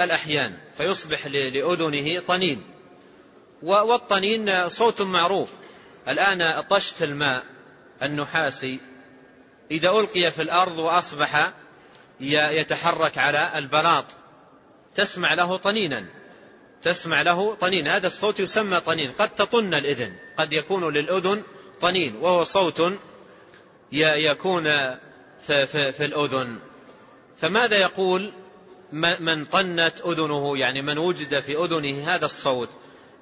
[0.00, 2.62] الأحيان فيصبح لأذنه طنين.
[3.62, 5.48] والطنين صوت معروف.
[6.08, 7.44] الآن طشت الماء
[8.02, 8.80] النحاسي
[9.70, 11.52] إذا ألقي في الأرض وأصبح
[12.20, 14.04] يتحرك على البلاط
[14.94, 16.06] تسمع له طنينا.
[16.82, 17.88] تسمع له طنين.
[17.88, 19.12] هذا الصوت يسمى طنين.
[19.12, 20.16] قد تطن الإذن.
[20.38, 21.42] قد يكون للأذن
[21.80, 22.82] طنين وهو صوت
[23.92, 24.64] يكون
[25.46, 26.58] في, في, في الأذن.
[27.38, 28.32] فماذا يقول
[29.20, 32.68] من طنت أذنه؟ يعني من وجد في أذنه هذا الصوت.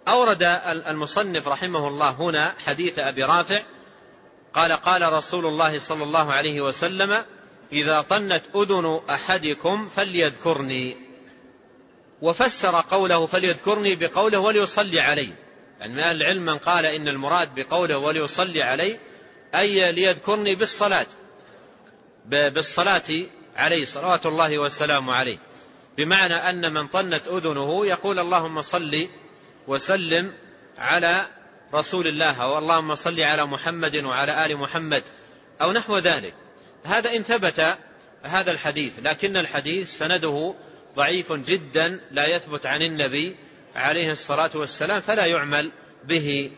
[0.09, 3.63] أورد المصنف رحمه الله هنا حديث أبي رافع
[4.55, 7.25] قال قال رسول الله صلى الله عليه وسلم
[7.73, 10.97] إذا طنت أذن أحدكم فليذكرني.
[12.23, 15.33] وفسر قوله فليذكرني بقوله وليصلي علي.
[15.81, 18.99] يعني من العلم من قال إن المراد بقوله وليصلي علي
[19.55, 21.07] أي ليذكرني بالصلاة.
[22.27, 25.39] بالصلاة عليه صلوات الله وسلامه عليه.
[25.97, 29.09] بمعنى أن من طنت أذنه يقول اللهم صل
[29.67, 30.33] وسلم
[30.79, 31.27] على
[31.75, 35.03] رسول الله أو اللهم صل على محمد وعلى آل محمد
[35.63, 36.35] أو نحو ذلك.
[36.85, 37.79] هذا إن ثبت
[38.23, 40.55] هذا الحديث لكن الحديث سنده
[40.97, 43.37] ضعيف جدا لا يثبت عن النبي
[43.75, 45.73] عليه الصلاة والسلام فلا يعمل
[46.05, 46.51] به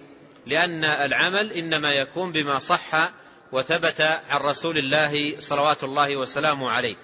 [0.47, 3.11] لأن العمل إنما يكون بما صح
[3.53, 6.97] وثبت عن رسول الله صلوات الله وسلامه عليه.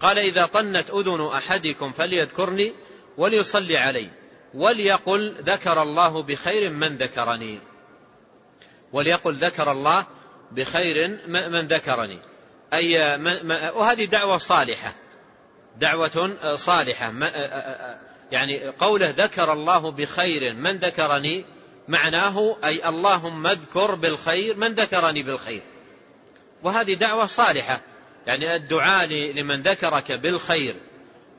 [0.00, 2.74] قال إذا طنت أذن أحدكم فليذكرني
[3.16, 4.10] وليصلي علي.
[4.54, 7.58] وليقل ذكر الله بخير من ذكرني.
[8.92, 10.06] وليقل ذكر الله
[10.52, 12.20] بخير من ذكرني.
[12.72, 12.98] أي
[13.74, 14.94] وهذه دعوة صالحة.
[15.76, 17.12] دعوة صالحة.
[18.32, 21.44] يعني قوله ذكر الله بخير من ذكرني
[21.88, 25.62] معناه أي اللهم اذكر بالخير من ذكرني بالخير.
[26.62, 27.82] وهذه دعوة صالحة.
[28.26, 30.74] يعني الدعاء لمن ذكرك بالخير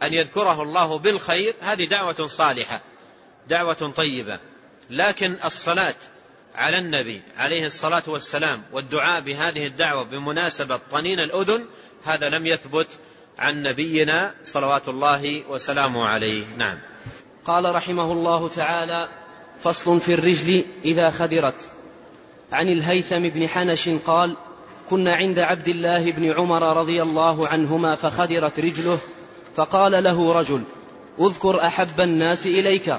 [0.03, 2.81] أن يذكره الله بالخير هذه دعوة صالحة.
[3.47, 4.39] دعوة طيبة.
[4.89, 5.95] لكن الصلاة
[6.55, 11.65] على النبي عليه الصلاة والسلام والدعاء بهذه الدعوة بمناسبة طنين الأذن
[12.03, 12.87] هذا لم يثبت
[13.39, 16.43] عن نبينا صلوات الله وسلامه عليه.
[16.57, 16.77] نعم.
[17.45, 19.07] قال رحمه الله تعالى
[19.63, 21.69] فصل في الرجل إذا خدرت.
[22.51, 24.35] عن الهيثم بن حنش قال
[24.89, 28.99] كنا عند عبد الله بن عمر رضي الله عنهما فخدرت رجله
[29.55, 30.63] فقال له رجل
[31.19, 32.95] اذكر أحب الناس إليك.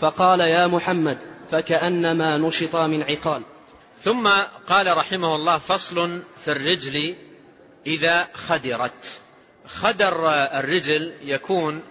[0.00, 1.18] فقال يا محمد
[1.50, 3.42] فكأنما نشط من عقال.
[4.02, 4.28] ثم
[4.66, 7.16] قال رحمه الله فصل في الرجل
[7.86, 9.20] إذا خدرت.
[9.66, 11.82] خدر الرجل يكون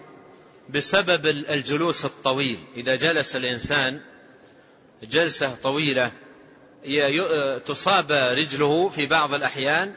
[0.70, 2.60] بسبب الجلوس الطويل.
[2.78, 4.02] إذا جلس الإنسان
[5.04, 6.12] جلسة طويلة
[7.66, 9.96] تصاب رجله في بعض الأحيان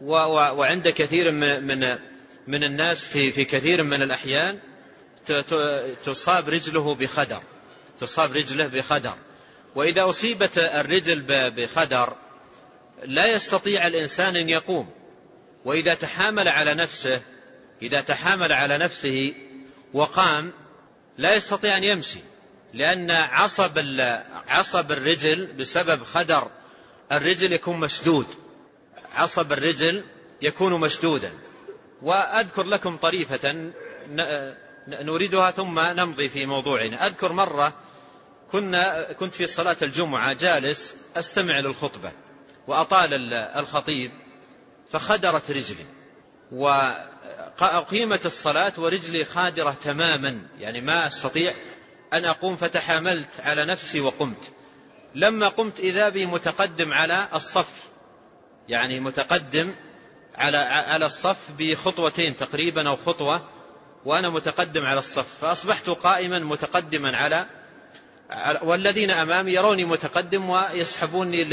[0.00, 1.98] وعند كثير من
[2.46, 4.58] من الناس في في كثير من الأحيان
[6.04, 7.42] تصاب رجله بخدر.
[8.00, 9.14] تصاب رجله بخدر.
[9.74, 12.16] وإذا أصيبت الرجل بخدر
[13.04, 14.90] لا يستطيع الإنسان أن يقوم.
[15.64, 17.20] وإذا تحامل على نفسه
[17.82, 19.34] إذا تحامل على نفسه
[19.92, 20.52] وقام
[21.18, 22.20] لا يستطيع أن يمشي.
[22.74, 23.78] لأن عصب
[24.48, 26.50] عصب الرجل بسبب خدر
[27.12, 28.26] الرجل يكون مشدود.
[29.12, 30.04] عصب الرجل
[30.42, 31.32] يكون مشدودا.
[32.02, 33.70] وأذكر لكم طريفة
[34.88, 37.06] نريدها ثم نمضي في موضوعنا.
[37.06, 37.74] أذكر مرة
[38.52, 42.12] كنا كنت في صلاة الجمعة جالس أستمع للخطبة
[42.66, 44.10] وأطال الخطيب
[44.90, 45.84] فخدرت رجلي
[46.52, 50.42] وقيمت الصلاة ورجلي خادرة تماما.
[50.58, 51.54] يعني ما أستطيع
[52.12, 54.52] أن أقوم فتحاملت على نفسي وقمت.
[55.14, 57.90] لما قمت إذا بي متقدم على الصف
[58.68, 59.74] يعني متقدم
[60.34, 63.48] على على الصف بخطوتين تقريبا أو خطوة
[64.04, 67.46] وأنا متقدم على الصف فأصبحت قائما متقدما على
[68.62, 71.44] والذين أمامي يروني متقدم ويسحبوني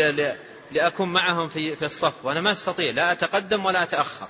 [0.72, 4.28] لأكون معهم في الصف وأنا ما أستطيع لا أتقدم ولا أتأخر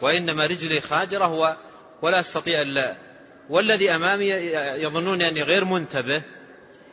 [0.00, 1.56] وإنما رجلي خادرة
[2.02, 2.64] ولا أستطيع
[3.50, 4.28] والذي أمامي
[4.82, 6.24] يظنون أني غير منتبه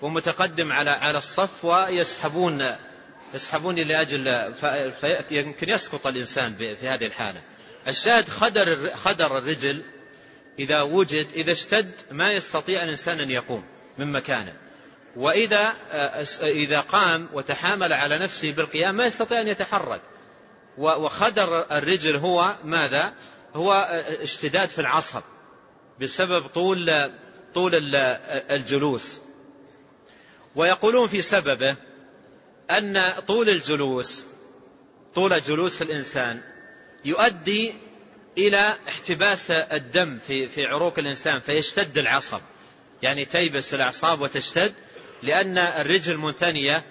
[0.01, 2.75] ومتقدم على على الصف ويسحبون
[3.33, 4.53] يسحبوني لأجل
[5.31, 7.41] يمكن يسقط الإنسان في هذه الحالة.
[7.87, 9.81] الشاهد خدر خدر الرجل
[10.59, 13.63] إذا وجد إذا اشتد ما يستطيع الإنسان أن يقوم
[13.97, 14.53] من مكانه.
[15.15, 15.73] وإذا
[16.41, 20.01] إذا قام وتحامل على نفسه بالقيام ما يستطيع أن يتحرك.
[20.77, 23.13] وخدر الرجل هو ماذا؟
[23.55, 23.73] هو
[24.21, 25.21] اشتداد في العصب
[26.01, 27.11] بسبب طول
[27.53, 27.95] طول
[28.51, 29.17] الجلوس.
[30.55, 31.75] ويقولون في سببه
[32.71, 34.25] أن طول الجلوس
[35.15, 36.41] طول جلوس الإنسان
[37.05, 37.73] يؤدي
[38.37, 42.41] إلى احتباس الدم في في عروق الإنسان فيشتد العصب.
[43.01, 44.73] يعني تيبس الأعصاب وتشتد
[45.23, 46.83] لأن الرجل منثنية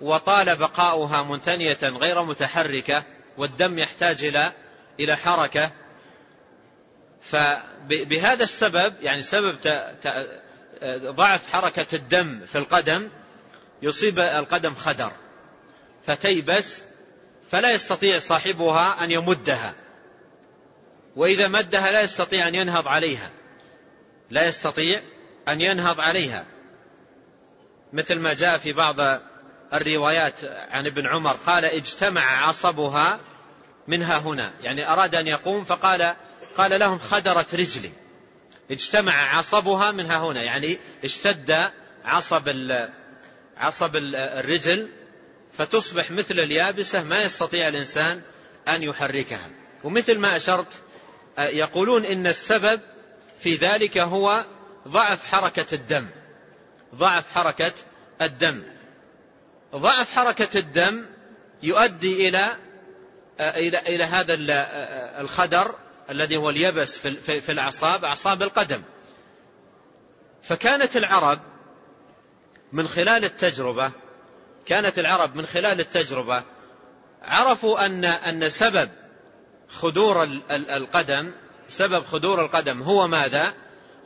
[0.00, 3.04] وطال بقاؤها منثنية غير متحركة
[3.36, 4.52] والدم يحتاج إلى
[5.00, 5.70] إلى حركة.
[7.22, 9.58] فبهذا السبب يعني سبب
[10.94, 13.10] ضعف حركة الدم في القدم
[13.82, 15.12] يصيب القدم خدر
[16.06, 16.82] فتيبس
[17.50, 19.74] فلا يستطيع صاحبها أن يمدها.
[21.16, 23.30] وإذا مدها لا يستطيع أن ينهض عليها.
[24.30, 25.02] لا يستطيع
[25.48, 26.46] أن ينهض عليها.
[27.92, 28.96] مثل ما جاء في بعض
[29.72, 33.20] الروايات عن ابن عمر قال اجتمع عصبها
[33.88, 34.52] منها هنا.
[34.62, 36.16] يعني أراد أن يقوم فقال
[36.56, 37.90] قال لهم خدرت رجلي.
[38.70, 40.42] اجتمع عصبها منها هنا.
[40.42, 41.70] يعني اشتد
[42.04, 42.48] عصب
[43.56, 44.88] عصب الرجل
[45.52, 48.22] فتصبح مثل اليابسة ما يستطيع الإنسان
[48.68, 49.50] أن يحركها.
[49.84, 50.83] ومثل ما أشرت
[51.38, 52.80] يقولون إن السبب
[53.38, 54.44] في ذلك هو
[54.88, 56.06] ضعف حركة الدم.
[56.94, 57.72] ضعف حركة
[58.22, 58.62] الدم.
[59.74, 61.06] ضعف حركة الدم
[61.62, 62.56] يؤدي إلى
[63.40, 64.34] إلى إلى هذا
[65.20, 65.74] الخدر
[66.10, 68.82] الذي هو اليبس في الأعصاب أعصاب القدم.
[70.42, 71.40] فكانت العرب
[72.72, 73.92] من خلال التجربة
[74.66, 76.42] كانت العرب من خلال التجربة
[77.22, 78.90] عرفوا أن أن سبب
[79.74, 81.32] خدور القدم
[81.68, 83.54] سبب خدور القدم هو ماذا؟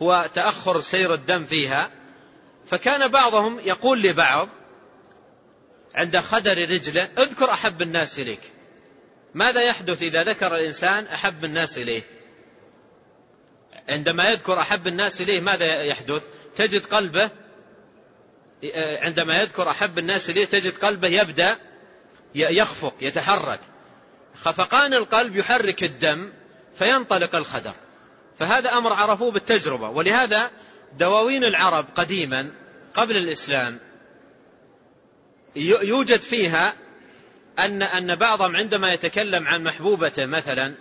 [0.03, 1.91] هو تأخر سير الدم فيها.
[2.67, 4.49] فكان بعضهم يقول لبعض
[5.95, 8.41] عند خدر رجله اذكر أحب الناس إليك.
[9.35, 12.03] ماذا يحدث إذا ذكر الإنسان أحب الناس إليه؟
[13.89, 16.25] عندما يذكر أحب الناس إليه ماذا يحدث؟
[16.57, 17.31] تجد قلبه
[18.75, 21.59] عندما يذكر أحب الناس إليه تجد قلبه يبدأ
[22.35, 23.61] يخفق يتحرك.
[24.45, 26.33] خفقان القلب يحرك الدم
[26.75, 27.73] فينطلق الخدر
[28.39, 30.51] فهذا أمر عرفوه بالتجربة ولهذا
[30.99, 32.51] دواوين العرب قديما
[32.95, 33.79] قبل الإسلام
[35.83, 36.75] يوجد فيها
[37.59, 40.75] أن أن بعضهم عندما يتكلم عن محبوبته مثلا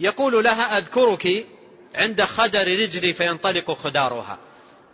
[0.00, 1.46] يقول لها أذكرك
[1.94, 4.38] عند خدر رجلي فينطلق خدارها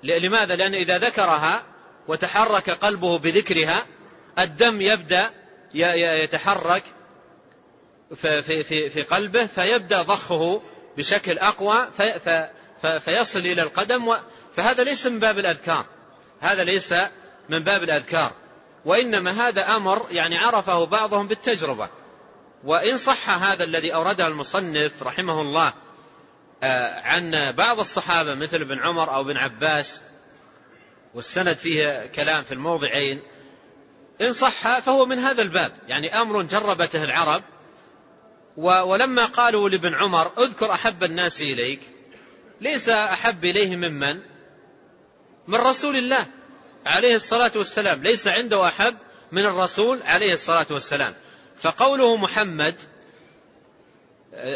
[0.02, 1.66] لماذا؟ لأن إذا ذكرها
[2.08, 3.86] وتحرك قلبه بذكرها
[4.38, 5.30] الدم يبدأ
[5.74, 6.82] يتحرك
[8.14, 10.62] في, في, في قلبه فيبدأ ضخه
[10.96, 12.50] بشكل أقوى في
[13.00, 14.16] فيصل إلى القدم
[14.56, 15.86] فهذا ليس من باب الأذكار.
[16.40, 16.94] هذا ليس
[17.48, 18.32] من باب الأذكار.
[18.84, 21.88] وإنما هذا أمر يعني عرفه بعضهم بالتجربة.
[22.64, 25.72] وإن صح هذا الذي أورده المصنف رحمه الله
[26.62, 30.02] آه، عن بعض الصحابة مثل ابن عمر أو ابن عباس
[31.14, 33.22] والسند فيه كلام في الموضعين
[34.20, 35.72] إن صح فهو من هذا الباب.
[35.88, 37.42] يعني أمر جربته العرب
[38.56, 41.80] ولما قالوا لابن عمر اذكر أحب الناس إليك
[42.60, 44.20] ليس أحب إليه ممن؟
[45.48, 46.26] من رسول الله
[46.86, 48.96] عليه الصلاة والسلام ليس عنده أحب
[49.32, 51.14] من الرسول عليه الصلاة والسلام.
[51.60, 52.74] فقوله محمد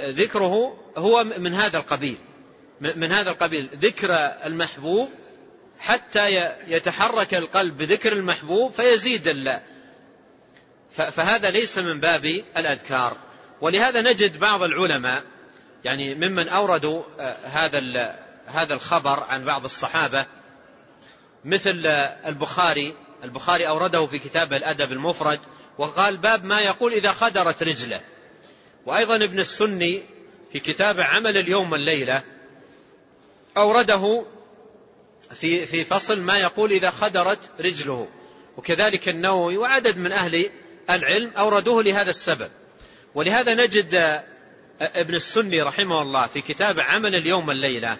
[0.08, 2.16] ذكره هو من هذا القبيل
[2.80, 4.12] من هذا القبيل ذكر
[4.44, 5.08] المحبوب
[5.78, 9.62] حتى يتحرك القلب بذكر المحبوب فيزيد الله
[10.92, 12.24] فهذا ليس من باب
[12.56, 13.16] الأذكار.
[13.60, 15.24] ولهذا نجد بعض العلماء
[15.84, 18.14] يعني ممن أوردوا آه، هذا
[18.46, 20.26] هذا الخبر عن بعض الصحابة
[21.44, 22.94] مثل آه، البخاري.
[23.24, 25.40] البخاري أورده في كتابه الأدب المفرد
[25.78, 28.00] وقال باب ما يقول إذا خدرت رجله.
[28.86, 30.02] وأيضا ابن السني
[30.52, 32.22] في كتاب عمل اليوم والليلة
[33.56, 34.24] أورده
[35.34, 38.08] في في فصل ما يقول إذا خدرت رجله.
[38.56, 40.50] وكذلك النووي وعدد من أهل
[40.90, 42.50] العلم أوردوه لهذا السبب.
[43.14, 44.22] ولهذا نجد
[44.80, 47.96] ابن السني رحمه الله في كتاب عمل اليوم والليلة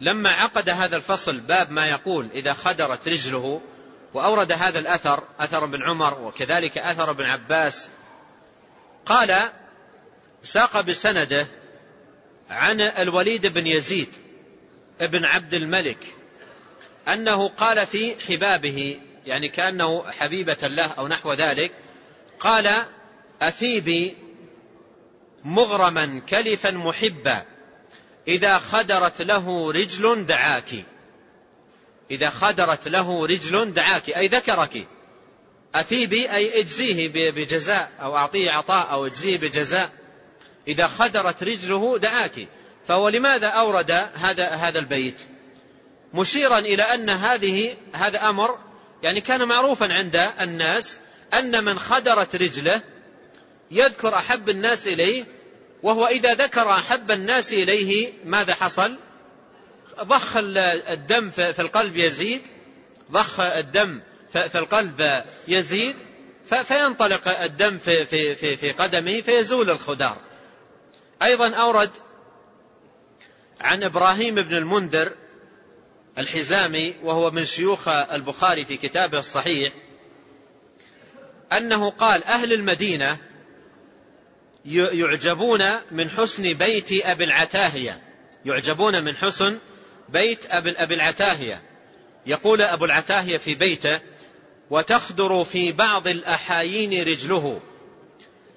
[0.00, 3.60] لما عقد هذا الفصل باب ما يقول إذا خدرت رجله
[4.14, 7.90] وأورد هذا الأثر أثر ابن عمر وكذلك أثر ابن عباس
[9.06, 9.36] قال
[10.42, 11.46] ساق بسنده
[12.50, 14.08] عن الوليد بن يزيد
[15.00, 16.14] ابن عبد الملك
[17.08, 21.72] أنه قال في حبابه يعني كأنه حبيبة له أو نحو ذلك
[22.40, 22.84] قال
[23.42, 24.16] أثيبي
[25.44, 27.44] مغرما كلفا محبا
[28.28, 30.70] إذا خدرت له رجل دعاك.
[32.10, 34.88] إذا خدرت له رجل دعاك أي ذكرك.
[35.74, 39.90] أثيبي أي أجزيه بجزاء أو أعطيه عطاء أو أجزيه بجزاء.
[40.68, 42.48] إذا خدرت رجله دعاك.
[42.86, 45.20] فهو لماذا أورد هذا هذا البيت؟
[46.14, 48.58] مشيرا إلى أن هذه هذا أمر
[49.02, 51.00] يعني كان معروفا عند الناس
[51.34, 52.82] أن من خدرت رجله
[53.70, 55.24] يذكر أحب الناس إليه
[55.82, 58.98] وهو إذا ذكر أحب الناس إليه ماذا حصل؟
[60.02, 62.42] ضخ الدم في القلب يزيد
[63.10, 64.00] ضخ الدم
[64.32, 65.96] في القلب يزيد
[66.64, 70.16] فينطلق الدم في, في, في, في قدمه فيزول الخدار.
[71.22, 71.90] أيضا أورد
[73.60, 75.12] عن إبراهيم بن المنذر
[76.18, 79.72] الحزامي وهو من شيوخ البخاري في كتابه الصحيح
[81.52, 83.18] أنه قال أهل المدينة
[84.64, 88.02] يعجبون من حسن بيت أبي العتاهية.
[88.44, 89.58] يعجبون من حسن
[90.08, 91.62] بيت أبي العتاهية.
[92.26, 94.00] يقول أبو العتاهية في بيته
[94.70, 97.60] وتخدر في بعض الأحايين رجله.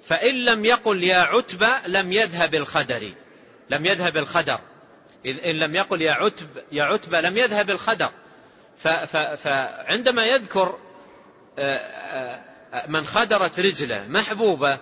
[0.07, 3.11] فإن لم يقل يا عتبة لم يذهب الخدر.
[3.69, 4.59] لم يذهب الخدر.
[5.25, 8.11] إن لم يقل يا عتب يا عتبة لم يذهب الخدر.
[9.37, 10.77] فعندما يذكر
[11.59, 14.79] آه، آه، من خدرت رجله محبوبة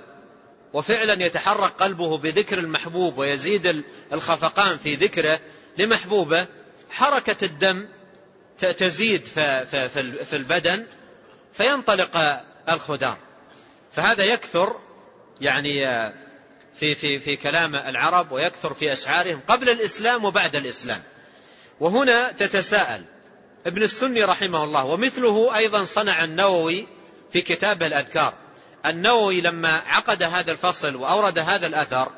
[0.75, 5.39] وفعلا يتحرك قلبه بذكر المحبوب ويزيد الخفقان في ذكره
[5.77, 6.47] لمحبوبه
[6.89, 7.87] حركة الدم
[8.59, 9.25] تزيد
[10.25, 10.85] في البدن
[11.53, 13.17] فينطلق الخدار
[13.93, 14.75] فهذا يكثر
[15.41, 15.85] يعني
[16.73, 21.01] في في في كلام العرب ويكثر في أشعارهم قبل الإسلام وبعد الإسلام.
[21.79, 23.05] وهنا تتساءل
[23.65, 26.87] ابن السني رحمه الله ومثله أيضا صنع النووي
[27.31, 28.44] في كتابه الأذكار.
[28.85, 32.11] النووي لما عقد هذا الفصل وأورد هذا الأثر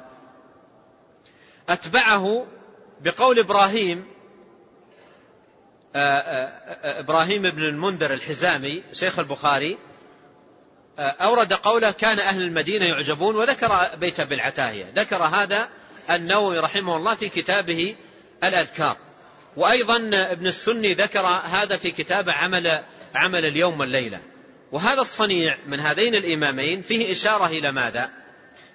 [1.70, 2.47] أتبعه
[3.01, 4.05] بقول إبراهيم
[5.95, 6.45] آه، آه،
[6.84, 9.78] آه، إبراهيم بن المنذر الحزامي شيخ البخاري
[10.99, 15.70] أورد قوله كان أهل المدينة يعجبون وذكر بيت بالعتاهية ذكر هذا
[16.09, 17.95] النووي رحمه الله في كتابه
[18.43, 18.97] الأذكار.
[19.55, 22.80] وأيضا ابن السني ذكر هذا في كتاب عمل
[23.15, 24.20] عمل اليوم والليلة.
[24.72, 28.09] وهذا الصنيع من هذين الإمامين فيه إشارة إلى ماذا؟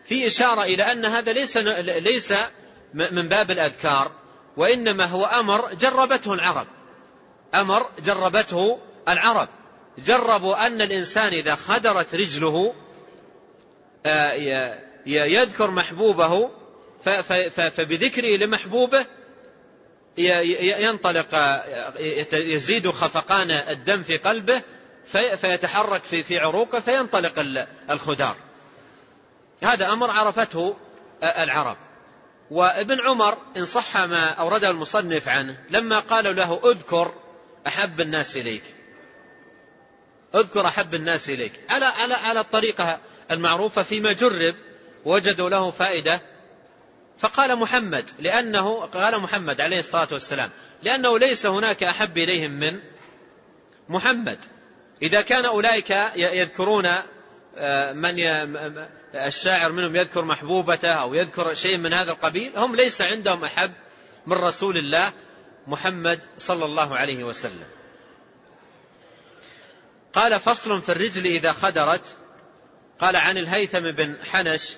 [0.05, 2.35] فيه إشارة إلى أن هذا ليس ليس
[2.95, 4.13] من باب الأذكار
[4.57, 6.67] وإنما هو أمر جربته العرب
[7.55, 8.79] أمر جربته
[9.09, 9.49] العرب
[9.99, 12.75] جربوا أن الإنسان إذا خدرت رجله
[14.07, 16.51] آه، يذكر محبوبه
[17.77, 19.07] فبذكره لمحبوبه
[20.59, 21.99] ينطلق آه،
[22.33, 24.63] يزيد خفقان الدم في قلبه
[25.07, 28.37] فيتحرك في في عروقه فينطلق الخدار.
[29.63, 30.77] هذا أمر عرفته
[31.23, 31.77] العرب.
[32.51, 37.15] وابن عمر إن صح ما أورده المصنف عنه لما قالوا له اذكر
[37.67, 38.63] أحب الناس إليك.
[40.35, 41.53] اذكر أحب الناس إليك.
[41.69, 43.01] على على على الطريقة
[43.31, 44.55] المعروفة فيما جرب
[45.05, 46.21] وجدوا له فائدة.
[47.19, 50.51] فقال محمد لأنه قال محمد عليه الصلاة والسلام
[50.83, 52.81] لأنه ليس هناك أحب إليهم من
[53.89, 54.39] محمد.
[55.03, 56.89] إذا كان أولئك يذكرون
[57.57, 58.15] آه، من
[59.15, 63.73] الشاعر منهم يذكر محبوبته أو يذكر شيء من هذا القبيل هم ليس عندهم أحب
[64.27, 65.13] من رسول الله
[65.67, 67.67] محمد صلى الله عليه وسلم.
[70.13, 72.17] قال فصل في الرجل إذا خدرت.
[73.01, 74.77] قال عن الهيثم بن حنش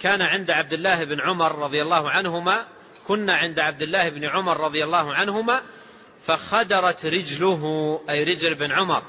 [0.00, 2.66] كان عند عبد الله بن عمر رضي الله عنهما
[3.08, 5.62] كنا عند عبد الله بن عمر رضي الله عنهما
[6.24, 7.64] فخدرت رجله
[8.10, 9.02] أي رجل بن عمر.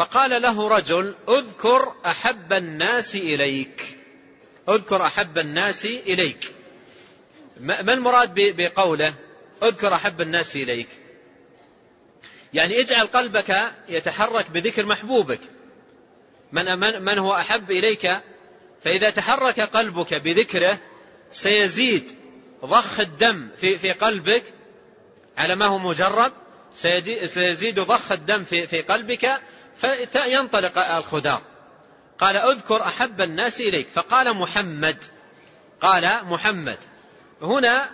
[0.00, 3.98] فقال له رجل اذكر أحب الناس إليك.
[4.68, 6.54] اذكر أحب الناس إليك.
[7.60, 9.14] ما المراد بقوله؟
[9.62, 10.88] اذكر أحب الناس إليك.
[12.54, 15.40] يعني اجعل قلبك يتحرك بذكر محبوبك.
[16.52, 18.20] من, من, من هو أحب إليك؟
[18.84, 20.78] فإذا تحرك قلبك بذكره
[21.32, 22.14] سيزيد
[22.64, 24.44] ضخ الدم في, في قلبك.
[25.38, 26.32] على ما هو مجرب؟
[27.24, 29.40] سيزيد ضخ الدم في, في قلبك.
[29.80, 31.42] فينطلق الخدار
[32.18, 33.88] قال اذكر أحب الناس إليك.
[33.88, 34.96] فقال محمد.
[35.80, 36.78] قال محمد.
[37.42, 37.90] هنا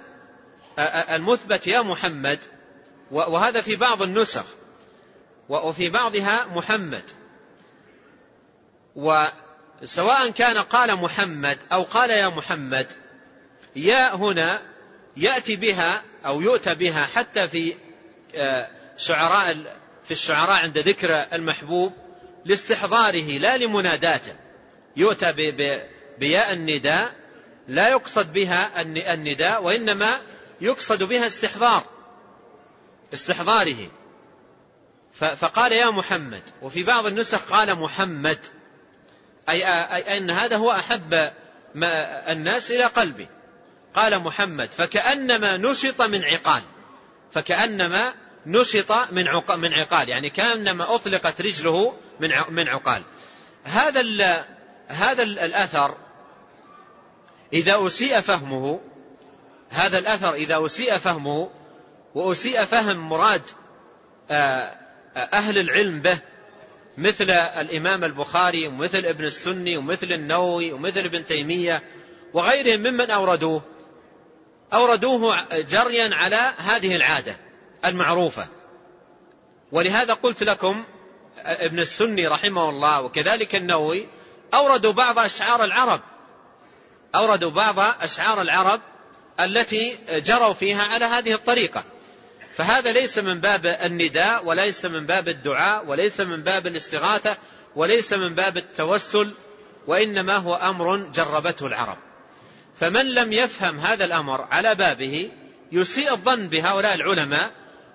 [1.11, 2.39] المثبت يا محمد.
[3.11, 4.45] وهذا في بعض النسخ.
[5.49, 7.05] وفي بعضها محمد.
[8.97, 12.87] وسواء كان قال محمد أو قال يا محمد
[13.77, 14.63] يا هنا
[15.17, 17.75] يأتي بها أو يؤتى بها حتى في
[18.35, 19.57] آه، شعراء
[20.07, 21.93] في الشعراء عند ذكر المحبوب
[22.45, 24.37] لاستحضاره لا لمناداته.
[24.97, 25.33] يؤتى
[26.19, 27.15] بياء النداء
[27.69, 28.83] لا يقصد بها
[29.15, 30.19] النداء وإنما
[30.61, 31.85] يقصد بها استحضار
[33.15, 33.89] استحضاره.
[35.13, 38.39] فقال يا محمد وفي بعض النسخ قال محمد
[39.49, 41.31] أي, أي أن هذا هو أحب
[42.29, 43.29] الناس إلى قلبي.
[43.95, 46.63] قال محمد فكأنما نشط من عقال
[47.33, 48.15] فكأنما
[48.47, 49.25] نشط من
[49.57, 53.03] من عقال يعني كأنما أطلقت رجله من من عقال.
[53.65, 54.45] هذا
[54.89, 55.95] هذا الأثر
[57.53, 58.81] إذا أسيء فهمه
[59.71, 61.51] هذا الأثر إذا أسيء فهمه
[62.15, 63.43] وأسيء فهم مراد
[64.31, 64.75] آه،
[65.17, 66.19] أهل العلم به
[66.99, 71.83] مثل الإمام البخاري ومثل ابن السني ومثل النووي ومثل ابن تيمية
[72.35, 73.63] وغيرهم ممن أوردوه
[74.73, 77.46] أوردوه جريا على هذه العادة.
[77.87, 78.49] المعروفة.
[79.73, 80.85] ولهذا قلت لكم
[81.39, 84.07] ابن السني رحمه الله وكذلك النووي
[84.55, 86.01] أوردوا بعض أشعار العرب.
[87.15, 88.81] أوردوا بعض أشعار العرب
[89.41, 91.85] التي جروا فيها على هذه الطريقة.
[92.55, 97.37] فهذا ليس من باب النداء وليس من باب الدعاء وليس من باب الاستغاثة
[97.77, 99.33] وليس من باب التوسل
[99.87, 101.99] وإنما هو أمر جربته العرب.
[102.81, 105.31] فمن لم يفهم هذا الأمر على بابه
[105.73, 107.51] يسيء الظن بهؤلاء العلماء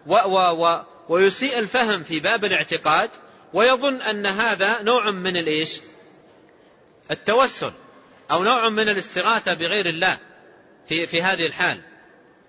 [0.07, 3.09] و و و ويسيء الفهم في باب الاعتقاد
[3.53, 5.81] ويظن أن هذا نوع من الإيش؟
[7.11, 7.71] التوسل
[8.31, 10.19] أو نوع من الاستغاثة بغير الله
[10.87, 11.81] في, في هذه الحال.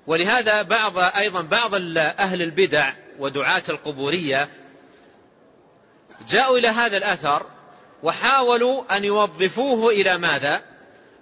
[0.06, 4.48] ولهذا بعض أيضا بعض أهل البدع ودعاة القبورية
[6.28, 7.46] جاءوا إلى هذا الأثر
[8.02, 10.62] وحاولوا أن يوظفوه إلى ماذا؟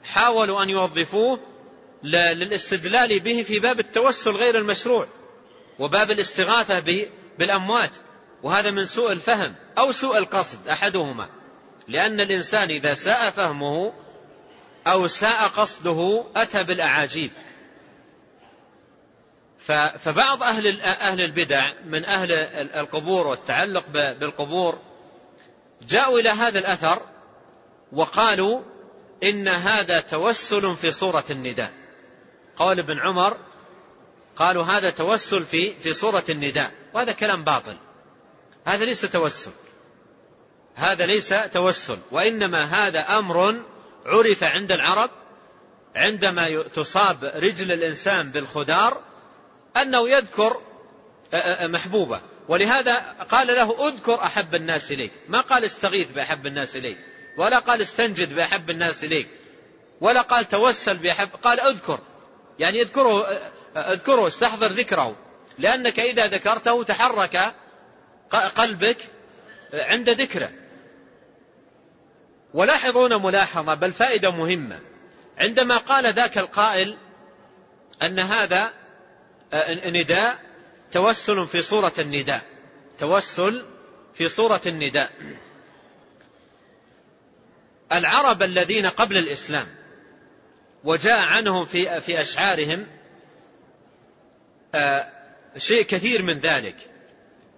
[0.05, 1.41] حاولوا أن يوظفوه
[2.03, 5.09] للاستدلال به في باب التوسل غير المشروع.
[5.81, 7.07] وباب الاستغاثة
[7.39, 7.91] بالأموات
[8.43, 11.29] وهذا من سوء الفهم أو سوء القصد أحدهما
[11.89, 13.93] لأن الإنسان إذا ساء فهمه
[14.87, 17.31] أو ساء قصده أتى بالأعاجيب.
[19.99, 22.33] فبعض أهل أهل البدع من أهل
[22.75, 24.79] القبور والتعلق بالقبور
[25.83, 27.03] جاءوا إلى هذا الأثر
[27.93, 28.63] وقالوا
[29.23, 31.73] إن هذا توسل في صورة النداء.
[32.57, 33.37] قول ابن عمر
[34.41, 36.73] قالوا هذا توسل في في صورة النداء.
[36.95, 37.77] وهذا كلام باطل.
[38.67, 39.51] هذا ليس توسل.
[40.75, 41.99] هذا ليس توسل.
[42.11, 43.55] وإنما هذا أمر
[44.07, 45.11] عرف عند العرب
[45.97, 49.01] عندما تصاب رجل الإنسان بالخدار
[49.77, 50.61] أنه يذكر
[51.63, 52.21] محبوبة.
[52.49, 52.99] ولهذا
[53.31, 55.13] قال له اذكر أحب الناس إليك.
[55.29, 56.99] ما قال استغيث بأحب الناس إليك.
[57.39, 59.29] ولا قال استنجد بأحب الناس إليك.
[60.01, 61.99] ولا قال توسل بأحب قال اذكر.
[62.59, 63.27] يعني اذكره
[63.77, 65.17] اذكره استحضر ذكره.
[65.59, 67.55] لأنك إذا ذكرته تحرك
[68.57, 69.09] قلبك
[69.75, 70.51] عند ذكره.
[72.55, 74.81] ولاحظون ملاحظة بل فائدة مهمة.
[75.39, 76.97] عندما قال ذاك القائل
[78.03, 78.73] أن هذا
[79.87, 80.39] نداء
[80.93, 82.43] توسل في صورة النداء.
[82.99, 83.67] توسل
[84.15, 85.13] في صورة النداء.
[87.93, 89.69] العرب الذين قبل الإسلام
[90.85, 92.87] وجاء عنهم في في أشعارهم
[95.57, 96.77] شيء كثير من ذلك.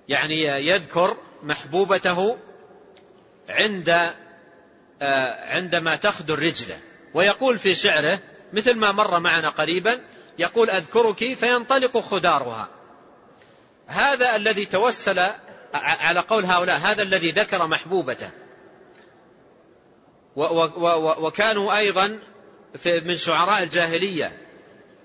[0.08, 2.38] يعني يذكر محبوبته
[3.48, 4.12] عند
[5.42, 6.80] عندما تخدر رجله.
[7.14, 8.18] ويقول في شعره
[8.52, 10.00] مثل ما مر معنا قريبا
[10.38, 12.68] يقول أذكرك فينطلق خدارها.
[13.86, 15.18] هذا الذي توسل
[15.74, 18.30] على قول هؤلاء هذا الذي ذكر محبوبته.
[21.18, 22.20] وكانوا أيضا
[22.86, 24.38] من شعراء الجاهلية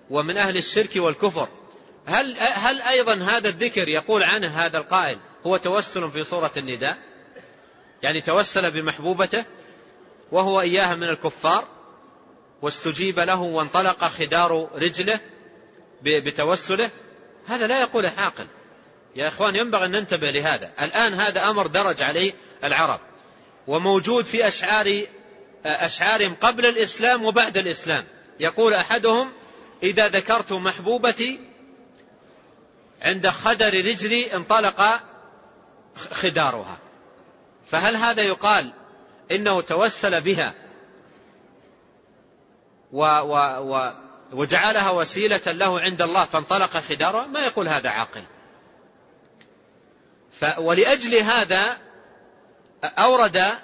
[0.10, 1.48] ومن أهل الشرك والكفر.
[2.08, 6.98] هل, هل أيضا هذا الذكر يقول عنه هذا القائل هو توسل في صورة النداء؟
[8.04, 9.46] يعني توسل بمحبوبته
[10.32, 11.68] وهو إياها من الكفار
[12.62, 15.22] واستجيب له وانطلق خدار رجله
[16.04, 16.90] بتوسله؟
[17.48, 18.48] هذا لا يقول عاقل
[19.16, 20.72] يا إخوان ينبغي أن ننتبه لهذا.
[20.82, 22.34] الآن هذا أمر درج عليه
[22.64, 23.00] العرب
[23.68, 25.02] وموجود في أشعار
[25.66, 28.06] أشعارهم قبل الإسلام وبعد الإسلام.
[28.40, 29.32] يقول أحدهم
[29.84, 31.40] إذا ذكرت محبوبتي
[33.02, 35.02] عند خدر رجلي انطلق
[36.12, 36.78] خدارها
[37.68, 38.74] فهل هذا يقال
[39.32, 40.54] إنه توسل بها
[42.92, 43.36] و و
[43.74, 43.94] و
[44.32, 48.24] وجعلها وسيلة له عند الله فانطلق خدارها ما يقول هذا عاقل.
[50.58, 51.78] ولأجل هذا
[52.84, 53.58] أورد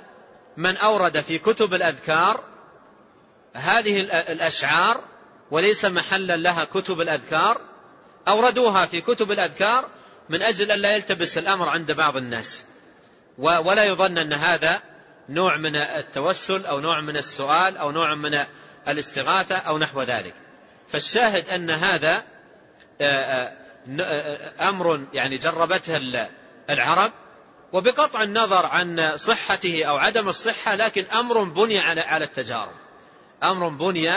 [0.58, 2.44] من أورد في كتب الأذكار
[3.54, 5.04] هذه الأشعار
[5.52, 7.62] وليس محلا لها كتب الأذكار
[8.28, 9.89] أوردوها في كتب الأذكار
[10.30, 12.65] من أجل أن لا يلتبس الأمر عند بعض الناس.
[13.38, 14.82] ولا يظن أن هذا
[15.30, 18.39] نوع من التوسل أو نوع من السؤال أو نوع من
[18.88, 20.34] الاستغاثة أو نحو ذلك.
[20.88, 22.24] فالشاهد أن هذا
[24.61, 25.97] أمر يعني جربته
[26.69, 27.11] العرب
[27.74, 32.76] وبقطع النظر عن صحته أو عدم الصحة لكن أمر بني على على التجارب.
[33.43, 34.09] أمر بني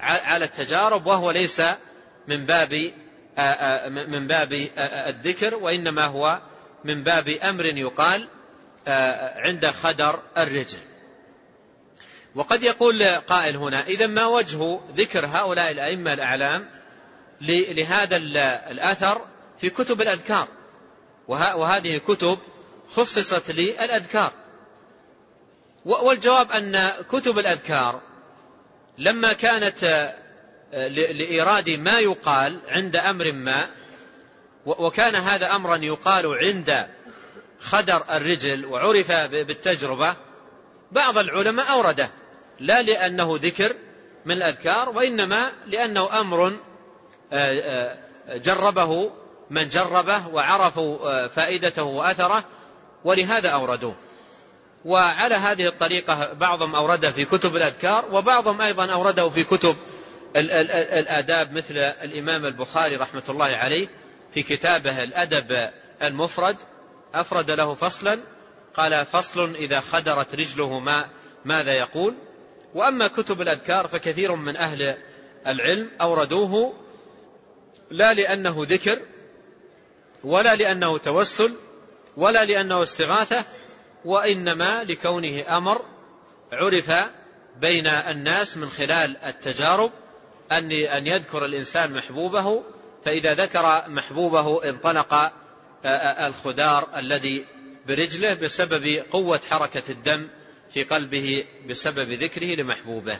[0.00, 1.62] على التجارب وهو ليس
[2.28, 2.92] من باب
[4.08, 4.68] من باب
[5.06, 6.40] الذكر وإنما هو
[6.84, 8.28] من باب أمر يقال
[9.36, 10.78] عند خدر الرجل.
[12.34, 16.70] وقد يقول قائل هنا إذا ما وجه ذكر هؤلاء الأئمة الأعلام
[17.40, 18.16] لهذا
[18.70, 19.26] الأثر
[19.58, 20.48] في كتب الأذكار؟
[21.28, 22.38] وهذه كتب
[22.90, 24.32] خصصت للأذكار.
[25.84, 28.00] والجواب أن كتب الأذكار
[28.98, 30.12] لما كانت
[30.72, 33.66] لإيراد ما يقال عند أمر ما
[34.66, 36.86] وكان هذا أمرا يقال عند
[37.60, 40.16] خدر الرجل وعرف بالتجربة
[40.92, 42.10] بعض العلماء أورده
[42.60, 43.76] لا لأنه ذكر
[44.24, 46.56] من الأذكار وإنما لأنه أمر
[48.28, 49.10] جربه
[49.50, 52.44] من جربه وعرفوا فائدته وأثره
[53.04, 53.94] ولهذا أوردوه.
[54.84, 59.76] وعلى هذه الطريقة بعضهم أورده في كتب الأذكار وبعضهم أيضا أورده في كتب
[60.36, 63.88] الآداب مثل الإمام البخاري رحمة الله عليه
[64.34, 65.70] في كتابه الأدب
[66.02, 66.56] المفرد
[67.14, 68.18] أفرد له فصلا
[68.76, 71.08] قال فصل إذا خدرت رجله ما
[71.44, 72.14] ماذا يقول؟
[72.74, 74.96] وأما كتب الأذكار فكثير من أهل
[75.46, 76.74] العلم أوردوه
[77.90, 79.00] لا لأنه ذكر
[80.24, 81.52] ولا لأنه توسل
[82.16, 83.44] ولا لأنه استغاثة
[84.04, 85.82] وإنما لكونه أمر
[86.52, 86.90] عرف
[87.60, 89.92] بين الناس من خلال التجارب
[90.58, 92.62] أن أن يذكر الإنسان محبوبه
[93.04, 95.32] فإذا ذكر محبوبه انطلق
[96.26, 97.44] الخدار الذي
[97.86, 100.28] برجله بسبب قوة حركة الدم
[100.74, 103.18] في قلبه بسبب ذكره لمحبوبه.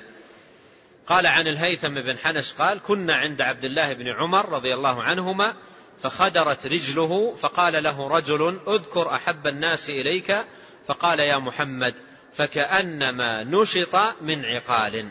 [1.07, 5.57] قال عن الهيثم بن حنش قال كنا عند عبد الله بن عمر رضي الله عنهما
[6.03, 10.45] فخدرت رجله فقال له رجل اذكر أحب الناس إليك
[10.87, 11.95] فقال يا محمد
[12.35, 15.09] فكأنما نشط من عقال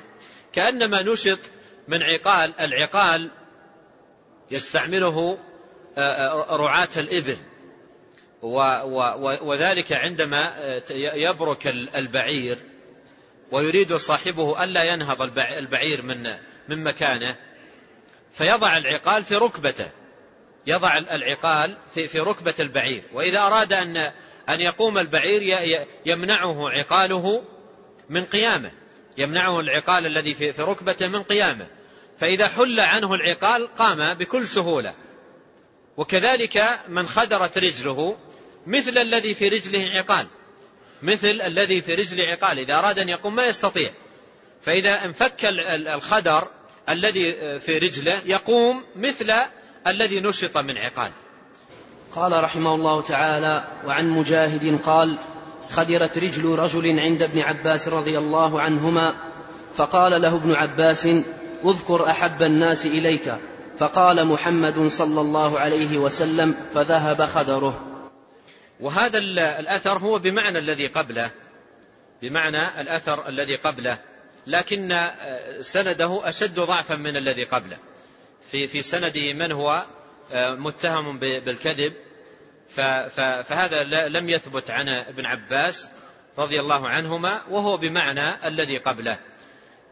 [0.53, 1.39] كأنما نشط
[1.87, 3.31] من عقال العقال
[4.51, 5.37] يستعمله
[6.49, 7.37] رعاة الإبل.
[9.41, 10.53] وذلك عندما
[10.91, 12.57] يبرك البعير
[13.51, 15.21] ويريد صاحبه ألا ينهض
[15.57, 16.23] البعير من
[16.69, 17.35] من مكانه
[18.33, 19.91] فيضع العقال في ركبته.
[20.67, 23.03] يضع العقال في في ركبة البعير.
[23.13, 23.97] وإذا أراد أن
[24.49, 25.57] أن يقوم البعير
[26.05, 27.43] يمنعه عقاله
[28.09, 28.71] من قيامه.
[29.17, 31.67] يمنعه العقال الذي في ركبته من قيامه.
[32.19, 34.93] فإذا حل عنه العقال قام بكل سهولة.
[35.97, 38.17] وكذلك من خدرت رجله
[38.67, 40.25] مثل الذي في رجله عقال.
[41.01, 42.59] مثل الذي في رجله عقال.
[42.59, 43.91] إذا أراد أن يقوم ما يستطيع.
[44.61, 45.45] فإذا انفك
[45.95, 46.47] الخدر
[46.89, 49.33] الذي في رجله يقوم مثل
[49.87, 51.11] الذي نشط من عقال.
[52.15, 55.17] قال رحمه الله تعالى وعن مجاهد قال
[55.71, 59.13] خدرت رجل رجل عند ابن عباس رضي الله عنهما
[59.75, 61.07] فقال له ابن عباس
[61.65, 63.35] اذكر أحب الناس إليك.
[63.79, 67.85] فقال محمد صلى الله عليه وسلم فذهب خدره.
[68.79, 69.17] وهذا
[69.59, 71.31] الأثر هو بمعنى الذي قبله
[72.21, 73.97] بمعنى الأثر الذي قبله
[74.47, 74.97] لكن
[75.61, 77.77] سنده أشد ضعفا من الذي قبله.
[78.51, 79.83] في في سنده من هو
[80.35, 81.93] متهم بالكذب
[82.75, 85.89] فهذا لم يثبت عن ابن عباس
[86.37, 89.19] رضي الله عنهما وهو بمعنى الذي قبله.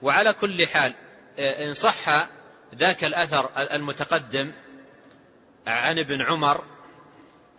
[0.01, 0.93] وعلى كل حال
[1.39, 2.27] إن صح
[2.75, 4.53] ذاك الأثر المتقدم
[5.67, 6.63] عن ابن عمر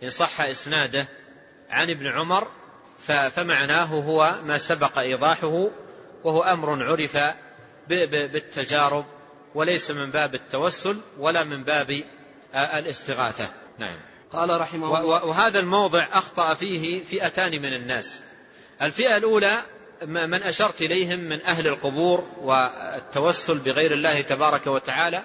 [0.03, 1.07] إن صح إسناده
[1.69, 2.47] عن ابن عمر
[3.29, 5.69] فمعناه هو ما سبق إيضاحه
[6.23, 7.17] وهو أمر عرف
[7.87, 9.05] بالتجارب
[9.55, 12.03] وليس من باب التوسل ولا من باب
[12.55, 13.53] الاستغاثة.
[13.79, 14.10] نعم.
[14.33, 15.25] قال رحمه الله.
[15.25, 18.21] وهذا الموضع أخطأ فيه فئتان من الناس.
[18.81, 19.61] الفئة الأولى
[20.05, 25.23] من أشرت إليهم من أهل القبور والتوسل بغير الله تبارك وتعالى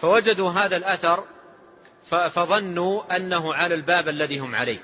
[0.00, 1.24] فوجدوا هذا الأثر
[2.10, 4.78] فظنوا أنه على الباب الذي هم عليه.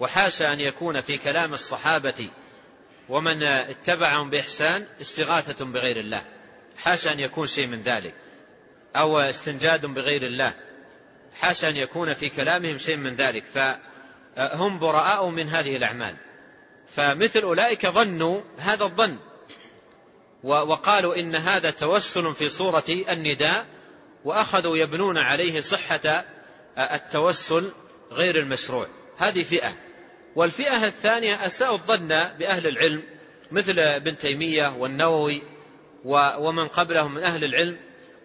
[0.00, 2.28] وحاشا أن يكون في كلام الصحابة
[3.08, 6.22] ومن اتبعهم بإحسان استغاثة بغير الله.
[6.76, 8.14] حاشا أن يكون شيء من ذلك.
[8.96, 10.54] أو استنجاد بغير الله.
[11.34, 13.44] حاشا أن يكون في كلامهم شيء من ذلك.
[13.44, 16.16] فهم براء من هذه الأعمال.
[16.88, 19.18] فمثل أولئك ظنوا هذا الظن.
[20.42, 23.66] وقالوا إن هذا توسل في صورة النداء
[24.24, 26.24] وأخذوا يبنون عليه صحة
[26.78, 27.72] التوسل
[28.12, 28.86] غير المشروع.
[29.18, 29.72] هذه فئة.
[30.36, 32.08] والفئة الثانية أساءوا الظن
[32.38, 33.02] بأهل العلم
[33.52, 35.42] مثل ابن تيمية والنووي
[36.38, 37.76] ومن قبلهم من أهل العلم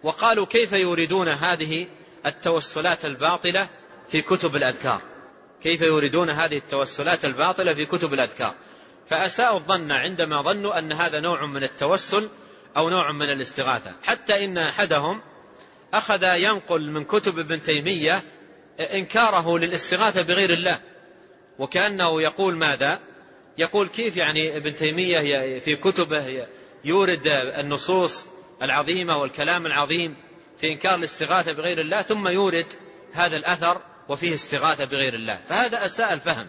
[0.02, 1.88] وقالوا كيف يريدون هذه
[2.26, 3.68] التوسلات الباطلة
[4.08, 5.02] في كتب الأذكار.
[5.62, 8.54] كيف يريدون هذه التوسلات الباطلة في كتب الأذكار؟
[9.08, 12.28] فأساءوا الظن عندما ظنوا أن هذا نوع من التوسل
[12.76, 13.92] أو نوع من الاستغاثة.
[14.02, 15.20] حتى إن أحدهم
[15.94, 18.22] أخذ ينقل من كتب ابن تيمية
[18.80, 20.80] إنكاره للاستغاثة بغير الله.
[21.58, 23.00] وكأنه يقول ماذا؟
[23.58, 26.46] يقول كيف يعني ابن تيمية في كتبه
[26.84, 27.26] يورد
[27.58, 28.26] النصوص
[28.62, 30.16] العظيمة والكلام العظيم
[30.60, 32.66] في إنكار الاستغاثة بغير الله ثم يورد
[33.12, 35.38] هذا الأثر وفيه استغاثة بغير الله.
[35.48, 36.46] فهذا أساء الفهم.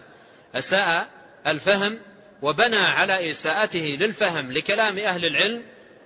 [0.54, 1.08] أساء
[1.46, 1.98] الفهم
[2.42, 5.62] وبنى على إساءته للفهم لكلام أهل العلم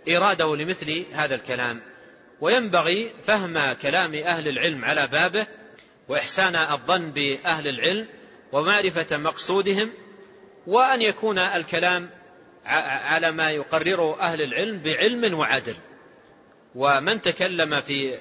[0.09, 1.81] إراده لمثل هذا الكلام.
[2.41, 5.47] وينبغي فهم كلام أهل العلم على بابه
[6.09, 8.07] وإحسان الظن بأهل العلم
[8.53, 9.93] ومعرفة مقصودهم
[10.67, 12.11] وأن يكون الكلام
[13.05, 15.75] على ما يقرره أهل العلم بعلم وعدل.
[16.77, 18.19] ومن تكلم في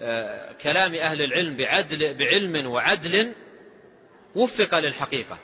[0.00, 3.32] آه، كلام أهل العلم بعدل بعلم وعدل
[4.34, 5.38] وفق للحقيقة.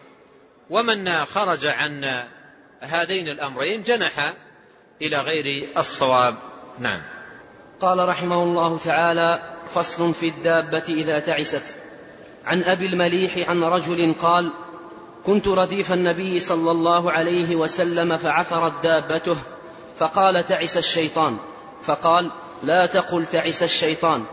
[0.71, 2.23] ومن خرج عن
[2.81, 4.35] هذين الأمرين جنح
[5.03, 6.35] إلى غير الصواب.
[6.79, 7.01] نعم.
[7.81, 9.43] قال رحمه الله تعالى
[9.75, 11.77] فصل في الدابة إذا تعست.
[12.45, 14.51] عن أبي المليح عن رجل قال
[15.25, 19.37] كنت رديف النبي صلى الله عليه وسلم فعثرت دابته
[19.99, 21.39] فقال تعس الشيطان.
[21.85, 22.31] فقال
[22.65, 24.25] لا تقل تعس الشيطان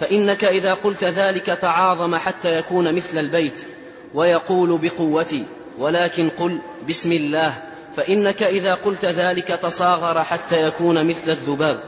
[0.00, 3.66] فإنك إذا قلت ذلك تعاظم حتى يكون مثل البيت
[4.14, 5.46] ويقول بقوتي
[5.78, 6.58] ولكن قل
[6.88, 7.54] بسم الله
[7.96, 11.80] فإنك إذا قلت ذلك تصاغر حتى يكون مثل الذباب.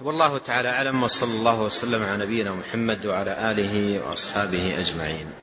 [0.00, 5.41] والله تعالى أعلم وصلى الله وسلم على نبينا محمد وعلى آله وأصحابه أجمعين.